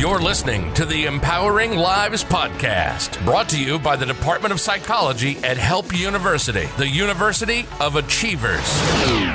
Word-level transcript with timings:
You're 0.00 0.18
listening 0.18 0.72
to 0.74 0.86
the 0.86 1.04
Empowering 1.04 1.76
Lives 1.76 2.24
podcast, 2.24 3.22
brought 3.22 3.50
to 3.50 3.62
you 3.62 3.78
by 3.78 3.96
the 3.96 4.06
Department 4.06 4.50
of 4.50 4.58
Psychology 4.58 5.36
at 5.44 5.58
Help 5.58 5.94
University, 5.94 6.64
the 6.78 6.88
University 6.88 7.66
of 7.80 7.96
Achievers. 7.96 8.66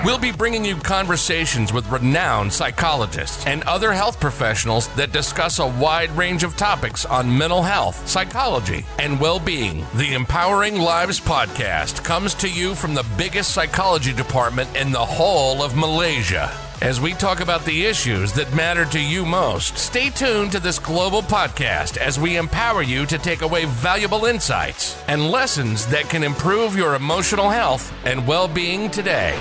We'll 0.04 0.17
be 0.17 0.31
bringing 0.31 0.65
you 0.65 0.75
conversations 0.78 1.71
with 1.71 1.88
renowned 1.91 2.51
psychologists 2.51 3.46
and 3.46 3.62
other 3.65 3.93
health 3.93 4.20
professionals 4.20 4.88
that 4.96 5.12
discuss 5.12 5.59
a 5.59 5.68
wide 5.68 6.09
range 6.18 6.41
of 6.41 6.57
topics 6.57 7.05
on 7.05 7.38
mental 7.38 7.61
health, 7.61 8.07
psychology, 8.07 8.88
and 8.97 9.20
well 9.20 9.39
being. 9.39 9.86
The 9.93 10.16
Empowering 10.16 10.79
Lives 10.79 11.20
podcast 11.20 12.04
comes 12.04 12.34
to 12.34 12.50
you 12.50 12.73
from 12.73 12.95
the 12.95 13.05
biggest 13.20 13.52
psychology 13.52 14.13
department 14.13 14.75
in 14.75 14.91
the 14.91 14.97
whole 15.05 15.61
of 15.61 15.77
Malaysia. 15.77 16.52
As 16.82 17.00
we 17.00 17.14
talk 17.14 17.39
about 17.39 17.64
the 17.64 17.86
issues 17.86 18.34
that 18.34 18.54
matter 18.54 18.84
to 18.84 19.00
you 19.00 19.26
most, 19.26 19.78
stay 19.78 20.10
tuned 20.10 20.52
to 20.52 20.60
this 20.60 20.78
global 20.78 21.22
podcast 21.22 21.95
as 21.95 22.20
we 22.20 22.36
empower 22.36 22.82
you 22.82 23.05
to 23.05 23.18
take 23.18 23.44
away 23.44 23.63
valuable 23.63 24.26
insights 24.26 25.02
and 25.08 25.32
lessons 25.32 25.88
that 25.88 26.09
can 26.09 26.22
improve 26.22 26.76
your 26.76 26.96
emotional 26.96 27.49
health 27.49 27.94
and 28.04 28.27
well 28.27 28.49
being 28.49 28.91
today. 28.91 29.34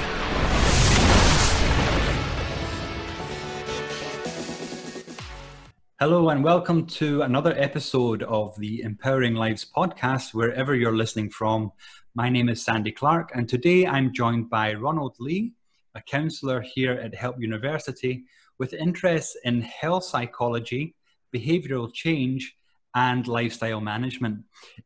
Hello, 5.98 6.28
and 6.28 6.44
welcome 6.44 6.86
to 6.86 7.22
another 7.22 7.54
episode 7.58 8.22
of 8.22 8.56
the 8.60 8.80
Empowering 8.82 9.34
Lives 9.34 9.66
podcast, 9.76 10.34
wherever 10.34 10.72
you're 10.72 10.96
listening 10.96 11.30
from. 11.30 11.72
My 12.14 12.28
name 12.28 12.48
is 12.48 12.64
Sandy 12.64 12.92
Clarke, 12.92 13.32
and 13.34 13.48
today 13.48 13.88
I'm 13.88 14.12
joined 14.12 14.48
by 14.48 14.74
Ronald 14.74 15.16
Lee 15.18 15.52
a 15.94 16.02
counsellor 16.02 16.60
here 16.60 16.92
at 16.92 17.14
Help 17.14 17.40
University 17.40 18.24
with 18.58 18.74
interests 18.74 19.36
in 19.44 19.60
health 19.62 20.04
psychology, 20.04 20.94
behavioural 21.34 21.92
change, 21.92 22.54
and 22.94 23.26
lifestyle 23.26 23.80
management. 23.80 24.38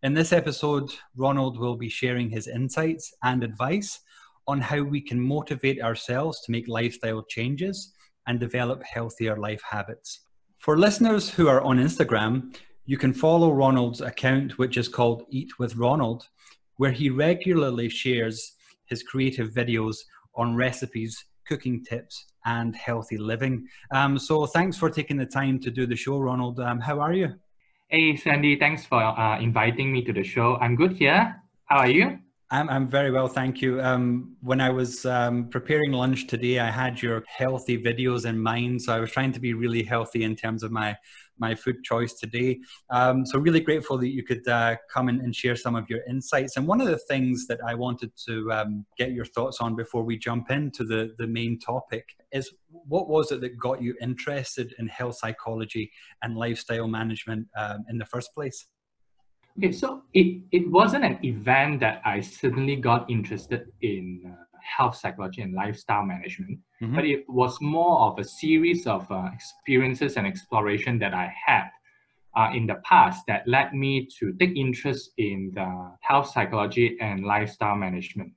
In 0.02 0.14
this 0.14 0.32
episode, 0.32 0.90
Ronald 1.16 1.58
will 1.58 1.76
be 1.76 1.88
sharing 1.88 2.30
his 2.30 2.48
insights 2.48 3.12
and 3.22 3.44
advice 3.44 4.00
on 4.46 4.60
how 4.60 4.80
we 4.80 5.00
can 5.00 5.20
motivate 5.20 5.82
ourselves 5.82 6.40
to 6.40 6.52
make 6.52 6.68
lifestyle 6.68 7.22
changes 7.22 7.92
and 8.26 8.40
develop 8.40 8.82
healthier 8.82 9.36
life 9.36 9.62
habits. 9.68 10.20
For 10.58 10.78
listeners 10.78 11.28
who 11.28 11.48
are 11.48 11.60
on 11.60 11.78
Instagram, 11.78 12.56
you 12.86 12.96
can 12.96 13.12
follow 13.12 13.52
Ronald's 13.52 14.00
account, 14.00 14.56
which 14.56 14.78
is 14.78 14.88
called 14.88 15.24
Eat 15.30 15.58
with 15.58 15.76
Ronald, 15.76 16.24
where 16.76 16.90
he 16.90 17.10
regularly 17.10 17.90
shares 17.90 18.54
his 18.86 19.02
creative 19.02 19.50
videos 19.50 19.98
on 20.38 20.56
recipes, 20.56 21.22
cooking 21.46 21.84
tips, 21.84 22.24
and 22.46 22.74
healthy 22.74 23.18
living. 23.18 23.68
Um, 23.92 24.18
so 24.18 24.46
thanks 24.46 24.76
for 24.78 24.88
taking 24.88 25.18
the 25.18 25.26
time 25.26 25.58
to 25.60 25.70
do 25.70 25.86
the 25.86 25.96
show, 25.96 26.18
Ronald. 26.18 26.60
Um, 26.60 26.80
how 26.80 27.00
are 27.00 27.12
you? 27.12 27.34
Hey, 27.88 28.16
Sandy, 28.16 28.56
thanks 28.56 28.84
for 28.86 29.02
uh, 29.02 29.38
inviting 29.40 29.92
me 29.92 30.02
to 30.04 30.12
the 30.12 30.24
show. 30.24 30.56
I'm 30.56 30.76
good 30.76 30.92
here. 30.92 31.36
How 31.66 31.78
are 31.78 31.90
you? 31.90 32.18
I'm, 32.50 32.70
I'm 32.70 32.88
very 32.88 33.10
well, 33.10 33.28
thank 33.28 33.60
you. 33.60 33.80
Um, 33.82 34.36
when 34.40 34.60
I 34.60 34.70
was 34.70 35.04
um, 35.04 35.48
preparing 35.48 35.92
lunch 35.92 36.26
today, 36.26 36.60
I 36.60 36.70
had 36.70 37.02
your 37.02 37.22
healthy 37.26 37.82
videos 37.82 38.24
in 38.24 38.38
mind. 38.38 38.80
So 38.80 38.94
I 38.94 39.00
was 39.00 39.10
trying 39.10 39.32
to 39.32 39.40
be 39.40 39.52
really 39.52 39.82
healthy 39.82 40.24
in 40.24 40.34
terms 40.34 40.62
of 40.62 40.72
my 40.72 40.96
my 41.38 41.54
food 41.54 41.82
choice 41.84 42.14
today. 42.14 42.58
Um, 42.90 43.24
so 43.26 43.38
really 43.38 43.60
grateful 43.60 43.98
that 43.98 44.08
you 44.08 44.22
could 44.24 44.46
uh, 44.48 44.76
come 44.92 45.08
in 45.08 45.20
and 45.20 45.34
share 45.34 45.56
some 45.56 45.74
of 45.74 45.88
your 45.88 46.00
insights. 46.08 46.56
And 46.56 46.66
one 46.66 46.80
of 46.80 46.86
the 46.86 46.98
things 47.08 47.46
that 47.48 47.60
I 47.66 47.74
wanted 47.74 48.12
to 48.26 48.52
um, 48.52 48.86
get 48.96 49.12
your 49.12 49.24
thoughts 49.24 49.58
on 49.60 49.76
before 49.76 50.02
we 50.02 50.18
jump 50.18 50.50
into 50.50 50.84
the, 50.84 51.14
the 51.18 51.26
main 51.26 51.58
topic 51.58 52.04
is 52.32 52.50
what 52.70 53.08
was 53.08 53.32
it 53.32 53.40
that 53.40 53.58
got 53.58 53.82
you 53.82 53.94
interested 54.00 54.74
in 54.78 54.88
health 54.88 55.16
psychology 55.16 55.90
and 56.22 56.36
lifestyle 56.36 56.88
management 56.88 57.46
um, 57.56 57.84
in 57.88 57.98
the 57.98 58.04
first 58.06 58.34
place? 58.34 58.66
Okay, 59.58 59.72
so 59.72 60.02
it, 60.14 60.40
it 60.52 60.70
wasn't 60.70 61.04
an 61.04 61.18
event 61.24 61.80
that 61.80 62.00
I 62.04 62.20
suddenly 62.20 62.76
got 62.76 63.10
interested 63.10 63.72
in 63.82 64.22
uh, 64.24 64.44
health 64.76 64.96
psychology 64.96 65.42
and 65.42 65.54
lifestyle 65.54 66.04
management, 66.04 66.58
mm-hmm. 66.80 66.94
but 66.94 67.04
it 67.04 67.24
was 67.28 67.58
more 67.60 68.00
of 68.00 68.18
a 68.18 68.24
series 68.24 68.86
of 68.86 69.10
uh, 69.10 69.28
experiences 69.34 70.16
and 70.16 70.26
exploration 70.26 70.98
that 70.98 71.14
I 71.14 71.32
had 71.46 71.68
uh, 72.36 72.50
in 72.54 72.66
the 72.66 72.76
past 72.84 73.24
that 73.26 73.46
led 73.48 73.72
me 73.74 74.06
to 74.18 74.32
take 74.34 74.56
interest 74.56 75.10
in 75.18 75.50
the 75.54 75.92
health 76.00 76.30
psychology 76.30 76.96
and 77.00 77.24
lifestyle 77.24 77.76
management. 77.76 78.32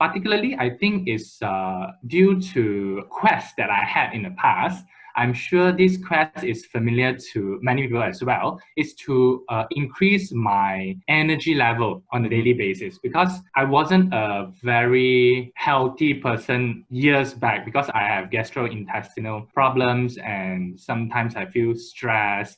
Particularly, 0.00 0.56
I 0.58 0.70
think 0.70 1.08
it's 1.08 1.42
uh, 1.42 1.88
due 2.06 2.40
to 2.52 3.04
quests 3.10 3.54
that 3.58 3.70
I 3.70 3.82
had 3.84 4.12
in 4.12 4.22
the 4.22 4.34
past 4.38 4.84
I'm 5.18 5.34
sure 5.34 5.72
this 5.72 5.98
quest 5.98 6.44
is 6.44 6.64
familiar 6.66 7.18
to 7.32 7.58
many 7.60 7.82
people 7.82 8.04
as 8.04 8.22
well, 8.22 8.60
is 8.76 8.94
to 9.06 9.44
uh, 9.48 9.64
increase 9.72 10.32
my 10.32 10.96
energy 11.08 11.56
level 11.56 12.04
on 12.12 12.24
a 12.24 12.28
daily 12.28 12.52
basis 12.52 12.98
because 12.98 13.32
I 13.56 13.64
wasn't 13.64 14.14
a 14.14 14.52
very 14.62 15.52
healthy 15.56 16.14
person 16.14 16.84
years 16.88 17.34
back 17.34 17.64
because 17.64 17.90
I 17.92 18.04
have 18.04 18.30
gastrointestinal 18.30 19.52
problems 19.52 20.18
and 20.18 20.78
sometimes 20.78 21.34
I 21.34 21.46
feel 21.46 21.74
stress 21.74 22.56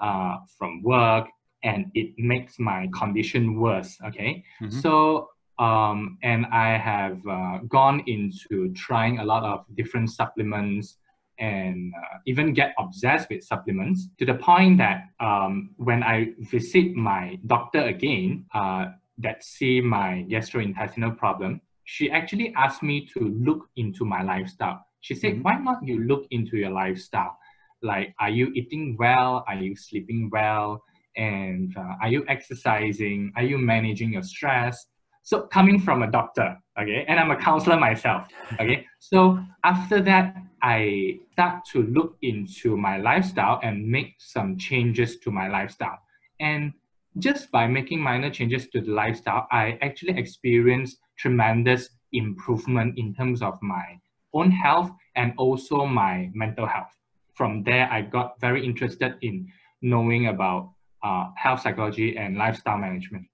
uh, 0.00 0.36
from 0.58 0.82
work 0.82 1.26
and 1.62 1.90
it 1.92 2.14
makes 2.16 2.58
my 2.58 2.88
condition 2.98 3.60
worse. 3.60 3.98
Okay. 4.06 4.42
Mm-hmm. 4.62 4.80
So 4.80 5.28
um, 5.58 6.16
and 6.22 6.46
I 6.46 6.78
have 6.78 7.18
uh, 7.26 7.58
gone 7.68 8.02
into 8.06 8.72
trying 8.74 9.18
a 9.18 9.24
lot 9.24 9.42
of 9.42 9.66
different 9.76 10.10
supplements 10.10 10.96
and 11.38 11.92
uh, 11.96 12.18
even 12.26 12.52
get 12.52 12.74
obsessed 12.78 13.28
with 13.30 13.44
supplements 13.44 14.08
to 14.18 14.26
the 14.26 14.34
point 14.34 14.78
that 14.78 15.04
um, 15.20 15.70
when 15.76 16.02
I 16.02 16.32
visit 16.38 16.94
my 16.94 17.38
doctor 17.46 17.80
again, 17.80 18.46
uh, 18.54 18.86
that 19.18 19.42
see 19.44 19.80
my 19.80 20.24
gastrointestinal 20.28 21.16
problem, 21.16 21.60
she 21.84 22.10
actually 22.10 22.52
asked 22.56 22.82
me 22.82 23.06
to 23.14 23.20
look 23.20 23.68
into 23.76 24.04
my 24.04 24.22
lifestyle. 24.22 24.84
She 25.00 25.14
said, 25.14 25.34
mm-hmm. 25.34 25.42
why 25.42 25.58
not 25.58 25.78
you 25.82 26.00
look 26.04 26.26
into 26.30 26.56
your 26.56 26.70
lifestyle? 26.70 27.36
Like, 27.82 28.14
are 28.20 28.30
you 28.30 28.52
eating 28.54 28.96
well? 28.98 29.44
Are 29.46 29.54
you 29.54 29.76
sleeping 29.76 30.28
well? 30.32 30.82
And 31.16 31.76
uh, 31.76 31.94
are 32.02 32.08
you 32.08 32.24
exercising? 32.28 33.32
Are 33.36 33.42
you 33.42 33.58
managing 33.58 34.12
your 34.12 34.22
stress? 34.22 34.86
So 35.22 35.42
coming 35.42 35.78
from 35.78 36.02
a 36.02 36.10
doctor, 36.10 36.56
okay, 36.80 37.04
and 37.06 37.20
I'm 37.20 37.30
a 37.30 37.36
counselor 37.36 37.76
myself, 37.76 38.28
okay. 38.54 38.86
So 38.98 39.38
after 39.64 40.00
that, 40.02 40.36
I 40.62 41.20
start 41.32 41.64
to 41.72 41.82
look 41.84 42.16
into 42.22 42.76
my 42.76 42.98
lifestyle 42.98 43.60
and 43.62 43.86
make 43.86 44.16
some 44.18 44.58
changes 44.58 45.18
to 45.20 45.30
my 45.30 45.48
lifestyle. 45.48 45.98
And 46.40 46.72
just 47.18 47.50
by 47.50 47.66
making 47.66 48.00
minor 48.00 48.30
changes 48.30 48.68
to 48.68 48.80
the 48.80 48.92
lifestyle, 48.92 49.46
I 49.50 49.78
actually 49.82 50.18
experienced 50.18 50.98
tremendous 51.16 51.90
improvement 52.12 52.98
in 52.98 53.14
terms 53.14 53.42
of 53.42 53.60
my 53.62 53.98
own 54.34 54.50
health 54.50 54.90
and 55.16 55.32
also 55.36 55.86
my 55.86 56.30
mental 56.34 56.66
health. 56.66 56.90
From 57.34 57.62
there, 57.62 57.88
I 57.90 58.02
got 58.02 58.40
very 58.40 58.64
interested 58.64 59.14
in 59.22 59.48
knowing 59.80 60.26
about 60.26 60.72
uh, 61.02 61.30
health 61.36 61.60
psychology 61.60 62.16
and 62.16 62.36
lifestyle 62.36 62.78
management. 62.78 63.26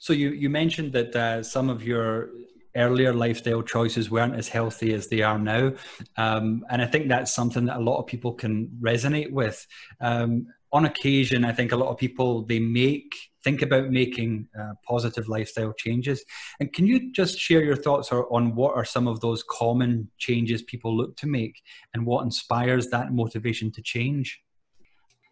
So 0.00 0.12
you, 0.12 0.30
you 0.30 0.50
mentioned 0.50 0.92
that 0.92 1.14
uh, 1.14 1.42
some 1.42 1.68
of 1.68 1.82
your 1.82 2.30
earlier 2.76 3.12
lifestyle 3.12 3.62
choices 3.62 4.10
weren't 4.10 4.34
as 4.34 4.48
healthy 4.48 4.94
as 4.94 5.08
they 5.08 5.22
are 5.22 5.38
now. 5.38 5.72
Um, 6.16 6.64
and 6.70 6.82
I 6.82 6.86
think 6.86 7.08
that's 7.08 7.34
something 7.34 7.64
that 7.66 7.76
a 7.76 7.80
lot 7.80 7.98
of 7.98 8.06
people 8.06 8.32
can 8.32 8.68
resonate 8.80 9.30
with. 9.30 9.66
Um, 10.00 10.46
on 10.72 10.84
occasion, 10.84 11.44
I 11.44 11.52
think 11.52 11.72
a 11.72 11.76
lot 11.76 11.88
of 11.88 11.96
people, 11.96 12.44
they 12.44 12.58
make, 12.58 13.14
think 13.42 13.62
about 13.62 13.90
making 13.90 14.48
uh, 14.58 14.72
positive 14.86 15.28
lifestyle 15.28 15.72
changes. 15.72 16.22
And 16.60 16.72
can 16.72 16.86
you 16.86 17.10
just 17.12 17.38
share 17.38 17.64
your 17.64 17.76
thoughts 17.76 18.12
on 18.12 18.54
what 18.54 18.74
are 18.74 18.84
some 18.84 19.08
of 19.08 19.20
those 19.20 19.42
common 19.42 20.10
changes 20.18 20.62
people 20.62 20.94
look 20.94 21.16
to 21.16 21.26
make 21.26 21.62
and 21.94 22.04
what 22.04 22.22
inspires 22.24 22.88
that 22.88 23.12
motivation 23.12 23.70
to 23.72 23.82
change? 23.82 24.40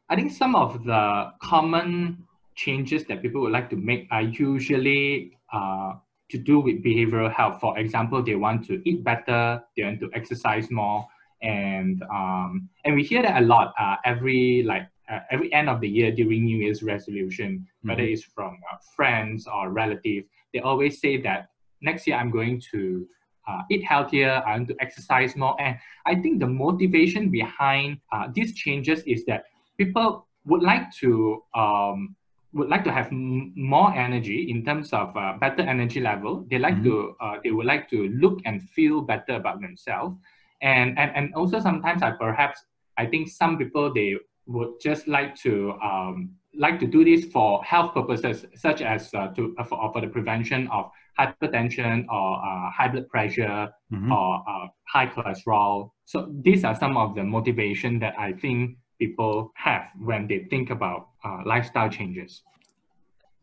I 0.09 0.17
think 0.17 0.33
some 0.33 0.55
of 0.55 0.85
the 0.85 1.33
common 1.43 2.25
changes 2.55 3.05
that 3.05 3.21
people 3.21 3.43
would 3.43 3.53
like 3.53 3.69
to 3.71 3.77
make 3.77 4.09
are 4.11 4.23
usually 4.23 5.37
uh, 5.53 5.93
to 6.31 6.39
do 6.39 6.61
with 6.61 6.83
behavioral 6.83 7.33
health. 7.33 7.61
For 7.61 7.79
example, 7.79 8.23
they 8.23 8.35
want 8.35 8.67
to 8.67 8.83
eat 8.89 9.05
better, 9.05 9.63
they 9.77 9.85
want 9.85 10.01
to 10.01 10.11
exercise 10.15 10.71
more, 10.71 11.07
and 11.43 12.03
um, 12.11 12.69
and 12.85 12.95
we 12.95 13.03
hear 13.03 13.23
that 13.23 13.43
a 13.43 13.45
lot 13.45 13.75
uh, 13.79 13.97
every 14.05 14.63
like 14.63 14.89
uh, 15.09 15.21
every 15.31 15.53
end 15.53 15.69
of 15.69 15.81
the 15.81 15.89
year 15.89 16.11
during 16.11 16.45
New 16.45 16.59
Year's 16.59 16.83
resolution, 16.83 17.59
mm-hmm. 17.59 17.89
whether 17.89 18.03
it's 18.03 18.25
from 18.25 18.59
uh, 18.73 18.77
friends 18.95 19.47
or 19.47 19.71
relatives. 19.71 20.27
They 20.53 20.61
always 20.61 21.01
say 21.01 21.21
that 21.23 21.51
next 21.81 22.07
year 22.07 22.17
I'm 22.17 22.31
going 22.31 22.61
to 22.73 23.07
uh, 23.47 23.63
eat 23.71 23.85
healthier, 23.85 24.43
I 24.45 24.57
want 24.57 24.69
to 24.69 24.77
exercise 24.81 25.37
more, 25.37 25.61
and 25.61 25.77
I 26.07 26.17
think 26.17 26.41
the 26.41 26.49
motivation 26.49 27.31
behind 27.31 27.99
uh, 28.13 28.29
these 28.35 28.55
changes 28.55 29.03
is 29.05 29.25
that 29.27 29.45
people 29.79 30.27
would 30.47 30.63
like 30.63 30.91
to 31.01 31.43
um, 31.55 32.17
would 32.53 32.69
like 32.69 32.85
to 32.85 32.93
have 32.93 33.07
m- 33.09 33.53
more 33.57 33.93
energy 33.95 34.51
in 34.51 34.65
terms 34.65 34.93
of 34.93 35.17
uh, 35.17 35.35
better 35.41 35.63
energy 35.63 36.01
level. 36.01 36.47
They 36.51 36.59
like 36.59 36.75
mm-hmm. 36.75 36.85
to 36.85 37.17
uh, 37.21 37.37
they 37.43 37.51
would 37.51 37.67
like 37.67 37.89
to 37.91 38.09
look 38.09 38.41
and 38.45 38.63
feel 38.71 39.03
better 39.03 39.35
about 39.35 39.61
themselves, 39.61 40.17
and 40.63 40.99
and 40.99 41.11
and 41.15 41.35
also 41.35 41.61
sometimes 41.61 42.03
I 42.03 42.13
perhaps 42.13 42.65
I 42.97 43.07
think 43.07 43.29
some 43.29 43.59
people 43.59 43.93
they 43.93 44.17
would 44.47 44.81
just 44.81 45.09
like 45.09 45.35
to 45.43 45.73
um, 45.83 46.31
like 46.55 46.81
to 46.81 46.87
do 46.87 47.05
this 47.05 47.25
for 47.27 47.63
health 47.65 47.95
purposes, 47.95 48.47
such 48.55 48.81
as 48.81 49.13
uh, 49.15 49.29
to 49.29 49.55
uh, 49.59 49.65
for, 49.65 49.93
for 49.93 50.01
the 50.01 50.09
prevention 50.09 50.69
of 50.69 50.91
hypertension 51.19 52.07
or 52.09 52.39
uh, 52.39 52.71
high 52.71 52.89
blood 52.89 53.09
pressure 53.09 53.69
mm-hmm. 53.93 54.13
or 54.13 54.43
uh, 54.49 54.67
high 54.89 55.07
cholesterol. 55.07 55.91
So 56.05 56.29
these 56.43 56.65
are 56.65 56.77
some 56.77 56.97
of 56.97 57.15
the 57.15 57.25
motivation 57.25 57.99
that 58.01 58.15
I 58.19 58.33
think 58.33 58.77
people 58.99 59.53
have 59.57 59.89
when 59.99 60.27
they 60.27 60.47
think 60.51 60.71
about 60.71 61.09
uh, 61.25 61.43
lifestyle 61.45 61.89
changes. 61.89 62.43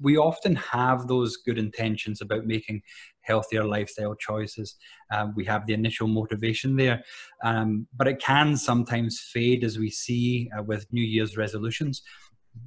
We 0.02 0.18
often 0.18 0.56
have 0.56 1.08
those 1.08 1.38
good 1.38 1.58
intentions 1.58 2.22
about 2.22 2.46
making 2.46 2.82
healthier 3.22 3.64
lifestyle 3.64 4.16
choices. 4.16 4.76
Um, 5.12 5.34
we 5.36 5.46
have 5.46 5.66
the 5.66 5.74
initial 5.74 6.08
motivation 6.08 6.76
there, 6.76 7.04
um, 7.44 7.88
but 7.96 8.08
it 8.08 8.20
can 8.20 8.58
sometimes 8.58 9.20
fade 9.20 9.64
as 9.64 9.78
we 9.78 9.90
see 9.90 10.50
uh, 10.58 10.64
with 10.64 10.92
New 10.92 11.04
Year's 11.04 11.38
resolutions 11.38 12.02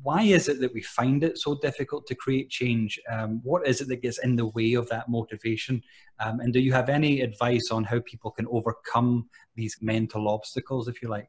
why 0.02 0.22
is 0.22 0.48
it 0.48 0.60
that 0.60 0.74
we 0.74 0.82
find 0.82 1.22
it 1.22 1.38
so 1.38 1.54
difficult 1.54 2.06
to 2.06 2.14
create 2.14 2.50
change? 2.50 2.98
Um, 3.10 3.40
what 3.42 3.66
is 3.66 3.80
it 3.80 3.88
that 3.88 4.02
gets 4.02 4.18
in 4.18 4.36
the 4.36 4.46
way 4.46 4.74
of 4.74 4.88
that 4.88 5.08
motivation? 5.08 5.82
Um, 6.20 6.40
and 6.40 6.52
do 6.52 6.60
you 6.60 6.72
have 6.72 6.88
any 6.88 7.20
advice 7.20 7.70
on 7.70 7.84
how 7.84 8.00
people 8.04 8.30
can 8.30 8.46
overcome 8.50 9.28
these 9.54 9.76
mental 9.80 10.28
obstacles, 10.28 10.88
if 10.88 11.02
you 11.02 11.08
like? 11.08 11.28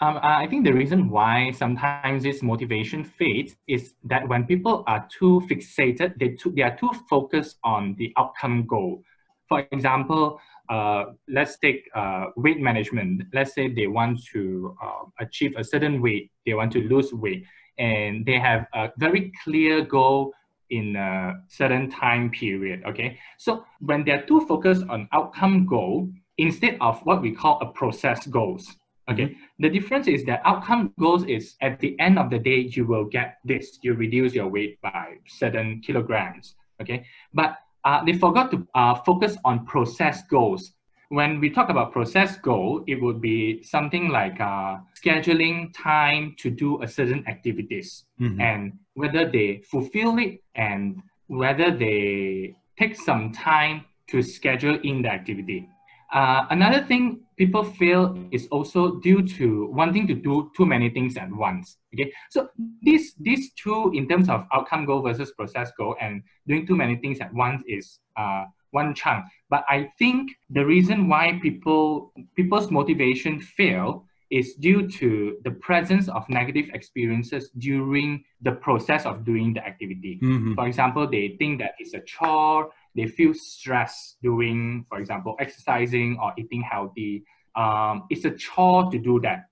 Um, 0.00 0.18
I 0.22 0.46
think 0.48 0.64
the 0.64 0.72
reason 0.72 1.08
why 1.08 1.52
sometimes 1.52 2.24
this 2.24 2.42
motivation 2.42 3.04
fades 3.04 3.54
is 3.68 3.94
that 4.04 4.28
when 4.28 4.44
people 4.44 4.82
are 4.88 5.06
too 5.08 5.42
fixated, 5.48 6.18
they, 6.18 6.30
too, 6.30 6.50
they 6.50 6.62
are 6.62 6.76
too 6.76 6.90
focused 7.08 7.58
on 7.62 7.94
the 7.96 8.12
outcome 8.16 8.66
goal. 8.66 9.02
For 9.48 9.66
example, 9.70 10.40
uh, 10.68 11.04
let's 11.28 11.58
take 11.58 11.88
uh, 11.94 12.26
weight 12.36 12.58
management. 12.60 13.22
Let's 13.32 13.54
say 13.54 13.68
they 13.68 13.86
want 13.86 14.24
to 14.32 14.76
uh, 14.82 15.04
achieve 15.20 15.54
a 15.56 15.62
certain 15.62 16.02
weight, 16.02 16.32
they 16.44 16.54
want 16.54 16.72
to 16.72 16.80
lose 16.88 17.12
weight 17.12 17.44
and 17.78 18.24
they 18.24 18.38
have 18.38 18.66
a 18.74 18.90
very 18.98 19.32
clear 19.42 19.82
goal 19.82 20.32
in 20.70 20.96
a 20.96 21.34
certain 21.48 21.90
time 21.90 22.30
period. 22.30 22.82
Okay, 22.86 23.18
so 23.38 23.64
when 23.80 24.04
they're 24.04 24.22
too 24.22 24.40
focused 24.46 24.84
on 24.88 25.08
outcome 25.12 25.66
goal 25.66 26.10
instead 26.38 26.76
of 26.80 27.00
what 27.04 27.22
we 27.22 27.32
call 27.32 27.60
a 27.60 27.66
process 27.66 28.26
goals. 28.26 28.66
Okay, 29.10 29.36
the 29.58 29.68
difference 29.68 30.08
is 30.08 30.24
that 30.24 30.40
outcome 30.44 30.94
goals 30.98 31.24
is 31.24 31.56
at 31.60 31.78
the 31.80 31.98
end 32.00 32.18
of 32.18 32.30
the 32.30 32.38
day 32.38 32.60
you 32.60 32.86
will 32.86 33.04
get 33.04 33.38
this. 33.44 33.78
You 33.82 33.94
reduce 33.94 34.34
your 34.34 34.48
weight 34.48 34.80
by 34.80 35.18
certain 35.26 35.80
kilograms. 35.80 36.54
Okay, 36.80 37.04
but 37.34 37.58
uh, 37.84 38.02
they 38.04 38.14
forgot 38.14 38.50
to 38.52 38.66
uh, 38.74 38.94
focus 38.94 39.36
on 39.44 39.66
process 39.66 40.22
goals 40.28 40.72
when 41.14 41.38
we 41.40 41.48
talk 41.48 41.68
about 41.68 41.92
process 41.92 42.36
goal, 42.38 42.82
it 42.86 43.00
would 43.00 43.20
be 43.20 43.62
something 43.62 44.08
like 44.08 44.40
uh, 44.40 44.78
scheduling 45.00 45.72
time 45.72 46.34
to 46.38 46.50
do 46.50 46.82
a 46.82 46.88
certain 46.88 47.24
activities 47.28 48.04
mm-hmm. 48.20 48.40
and 48.40 48.72
whether 48.94 49.30
they 49.30 49.62
fulfill 49.70 50.18
it 50.18 50.42
and 50.54 51.00
whether 51.28 51.70
they 51.70 52.54
take 52.78 52.96
some 52.96 53.32
time 53.32 53.84
to 54.08 54.22
schedule 54.22 54.78
in 54.82 55.02
the 55.02 55.08
activity. 55.08 55.68
Uh, 56.14 56.46
another 56.50 56.84
thing 56.84 57.20
people 57.36 57.64
feel 57.64 58.16
is 58.30 58.46
also 58.52 59.00
due 59.00 59.20
to 59.20 59.66
wanting 59.72 60.06
to 60.06 60.14
do 60.14 60.48
too 60.56 60.64
many 60.64 60.88
things 60.88 61.16
at 61.16 61.28
once. 61.30 61.76
Okay, 61.92 62.12
so 62.30 62.48
these 62.82 63.14
these 63.18 63.52
two 63.54 63.90
in 63.94 64.06
terms 64.08 64.28
of 64.28 64.46
outcome 64.52 64.86
goal 64.86 65.02
versus 65.02 65.32
process 65.32 65.72
goal 65.76 65.96
and 66.00 66.22
doing 66.46 66.64
too 66.66 66.76
many 66.76 66.94
things 66.96 67.18
at 67.18 67.34
once 67.34 67.62
is 67.66 67.98
uh, 68.16 68.44
one 68.70 68.94
chunk. 68.94 69.24
But 69.50 69.64
I 69.68 69.90
think 69.98 70.30
the 70.50 70.64
reason 70.64 71.08
why 71.08 71.40
people 71.42 72.12
people's 72.36 72.70
motivation 72.70 73.40
fail 73.40 74.06
is 74.30 74.54
due 74.54 74.88
to 74.88 75.36
the 75.44 75.50
presence 75.50 76.08
of 76.08 76.28
negative 76.28 76.70
experiences 76.74 77.50
during 77.58 78.24
the 78.40 78.52
process 78.52 79.04
of 79.04 79.24
doing 79.24 79.52
the 79.54 79.64
activity. 79.64 80.18
Mm-hmm. 80.22 80.54
For 80.54 80.66
example, 80.66 81.08
they 81.08 81.36
think 81.38 81.60
that 81.60 81.74
it's 81.78 81.94
a 81.94 82.00
chore, 82.00 82.70
they 82.94 83.06
feel 83.06 83.34
stress 83.34 84.16
doing, 84.22 84.86
for 84.88 84.98
example, 84.98 85.36
exercising 85.40 86.18
or 86.22 86.32
eating 86.38 86.62
healthy. 86.62 87.24
Um, 87.56 88.04
it's 88.10 88.24
a 88.24 88.30
chore 88.30 88.90
to 88.90 88.98
do 88.98 89.20
that. 89.20 89.46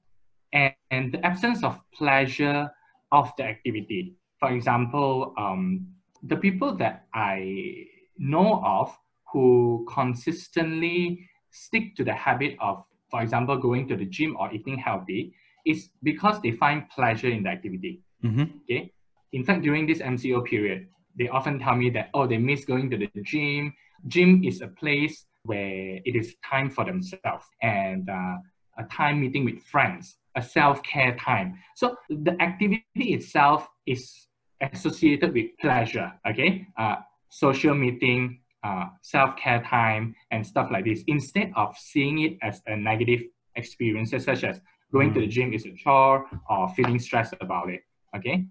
And, 0.52 0.74
and 0.90 1.12
the 1.12 1.24
absence 1.24 1.64
of 1.64 1.80
pleasure 1.94 2.70
of 3.10 3.32
the 3.36 3.44
activity. 3.44 4.14
For 4.38 4.52
example, 4.52 5.34
um, 5.38 5.86
the 6.22 6.36
people 6.36 6.76
that 6.76 7.06
I 7.14 7.86
know 8.18 8.62
of 8.64 8.96
who 9.32 9.86
consistently 9.92 11.28
stick 11.50 11.96
to 11.96 12.04
the 12.04 12.12
habit 12.12 12.56
of, 12.60 12.84
for 13.10 13.22
example, 13.22 13.56
going 13.56 13.88
to 13.88 13.96
the 13.96 14.04
gym 14.04 14.36
or 14.38 14.52
eating 14.52 14.78
healthy, 14.78 15.34
is 15.66 15.90
because 16.02 16.40
they 16.42 16.50
find 16.50 16.88
pleasure 16.90 17.28
in 17.28 17.44
the 17.44 17.50
activity. 17.50 18.02
Mm-hmm. 18.24 18.44
Okay. 18.64 18.92
In 19.32 19.44
fact, 19.44 19.62
during 19.62 19.86
this 19.86 19.98
MCO 19.98 20.44
period, 20.44 20.88
they 21.18 21.28
often 21.28 21.58
tell 21.58 21.76
me 21.76 21.90
that 21.90 22.10
oh, 22.14 22.26
they 22.26 22.38
miss 22.38 22.64
going 22.64 22.90
to 22.90 22.96
the 22.96 23.10
gym. 23.22 23.72
Gym 24.08 24.42
is 24.44 24.60
a 24.60 24.68
place 24.68 25.26
where 25.44 26.00
it 26.04 26.16
is 26.16 26.34
time 26.48 26.70
for 26.70 26.84
themselves 26.84 27.44
and 27.62 28.08
uh, 28.08 28.36
a 28.78 28.84
time 28.90 29.20
meeting 29.20 29.44
with 29.44 29.62
friends, 29.62 30.16
a 30.36 30.42
self-care 30.42 31.16
time. 31.16 31.58
So 31.76 31.96
the 32.08 32.36
activity 32.40 32.82
itself 32.96 33.68
is 33.86 34.28
associated 34.60 35.34
with 35.34 35.46
pleasure. 35.60 36.12
Okay, 36.28 36.66
uh, 36.76 36.96
social 37.28 37.74
meeting, 37.74 38.40
uh, 38.64 38.86
self-care 39.02 39.62
time 39.62 40.14
and 40.30 40.46
stuff 40.46 40.70
like 40.70 40.84
this 40.84 41.02
instead 41.06 41.52
of 41.56 41.76
seeing 41.76 42.20
it 42.20 42.38
as 42.42 42.62
a 42.66 42.76
negative 42.76 43.22
experience 43.56 44.10
such 44.10 44.44
as 44.44 44.60
going 44.92 45.10
mm. 45.10 45.14
to 45.14 45.20
the 45.20 45.26
mm. 45.26 45.30
gym 45.30 45.52
is 45.52 45.66
a 45.66 45.72
chore 45.72 46.26
or 46.48 46.68
feeling 46.70 46.98
stressed 46.98 47.34
about 47.40 47.68
it 47.68 47.80
okay 48.16 48.44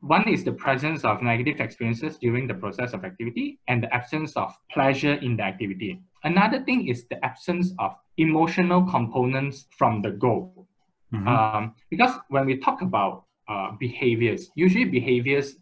one 0.00 0.28
is 0.28 0.44
the 0.44 0.52
presence 0.52 1.04
of 1.04 1.22
negative 1.22 1.60
experiences 1.60 2.16
during 2.18 2.46
the 2.46 2.54
process 2.54 2.92
of 2.92 3.04
activity 3.04 3.58
and 3.68 3.82
the 3.82 3.94
absence 3.94 4.36
of 4.36 4.54
pleasure 4.72 5.14
in 5.14 5.36
the 5.36 5.42
activity 5.42 6.00
another 6.24 6.62
thing 6.64 6.88
is 6.88 7.06
the 7.08 7.24
absence 7.24 7.72
of 7.78 7.94
emotional 8.16 8.82
components 8.82 9.66
from 9.76 10.02
the 10.02 10.10
goal 10.10 10.66
mm-hmm. 11.12 11.28
um, 11.28 11.74
because 11.90 12.12
when 12.28 12.46
we 12.46 12.56
talk 12.58 12.82
about 12.82 13.24
uh, 13.48 13.72
behaviors 13.78 14.50
usually 14.54 14.84
behaviors 14.84 15.56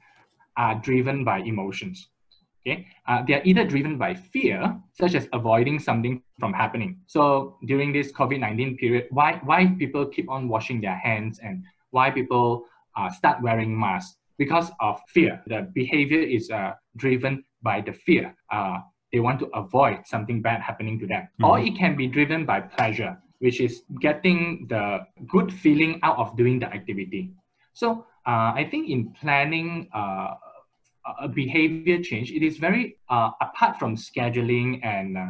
are 0.56 0.74
driven 0.76 1.24
by 1.24 1.38
emotions 1.38 2.08
Okay, 2.68 2.86
uh, 3.06 3.22
they 3.26 3.34
are 3.34 3.42
either 3.44 3.64
driven 3.64 3.96
by 3.96 4.12
fear, 4.14 4.76
such 4.92 5.14
as 5.14 5.26
avoiding 5.32 5.78
something 5.78 6.20
from 6.38 6.52
happening. 6.52 6.98
So 7.06 7.56
during 7.64 7.92
this 7.92 8.12
COVID-19 8.12 8.78
period, 8.78 9.06
why, 9.10 9.40
why 9.42 9.74
people 9.78 10.04
keep 10.04 10.28
on 10.28 10.48
washing 10.48 10.80
their 10.80 10.96
hands 10.96 11.40
and 11.42 11.64
why 11.90 12.10
people 12.10 12.66
uh, 12.94 13.10
start 13.10 13.40
wearing 13.40 13.78
masks? 13.78 14.17
Because 14.38 14.70
of 14.80 15.00
fear. 15.08 15.42
The 15.46 15.68
behavior 15.74 16.20
is 16.20 16.50
uh, 16.50 16.72
driven 16.96 17.44
by 17.62 17.80
the 17.80 17.92
fear. 17.92 18.34
Uh, 18.52 18.78
they 19.12 19.20
want 19.20 19.40
to 19.40 19.46
avoid 19.54 20.06
something 20.06 20.42
bad 20.42 20.60
happening 20.60 20.98
to 21.00 21.06
them. 21.06 21.22
Mm-hmm. 21.22 21.44
Or 21.44 21.58
it 21.58 21.76
can 21.76 21.96
be 21.96 22.06
driven 22.06 22.46
by 22.46 22.60
pleasure, 22.60 23.18
which 23.40 23.60
is 23.60 23.82
getting 24.00 24.66
the 24.68 25.00
good 25.26 25.52
feeling 25.52 25.98
out 26.02 26.18
of 26.18 26.36
doing 26.36 26.58
the 26.58 26.66
activity. 26.66 27.32
So 27.72 28.06
uh, 28.26 28.52
I 28.54 28.68
think 28.70 28.90
in 28.90 29.12
planning 29.20 29.88
uh, 29.94 30.34
a 31.20 31.28
behavior 31.28 32.02
change, 32.02 32.30
it 32.30 32.42
is 32.42 32.58
very 32.58 32.98
uh, 33.08 33.30
apart 33.40 33.78
from 33.78 33.96
scheduling 33.96 34.84
and 34.84 35.16
uh, 35.16 35.26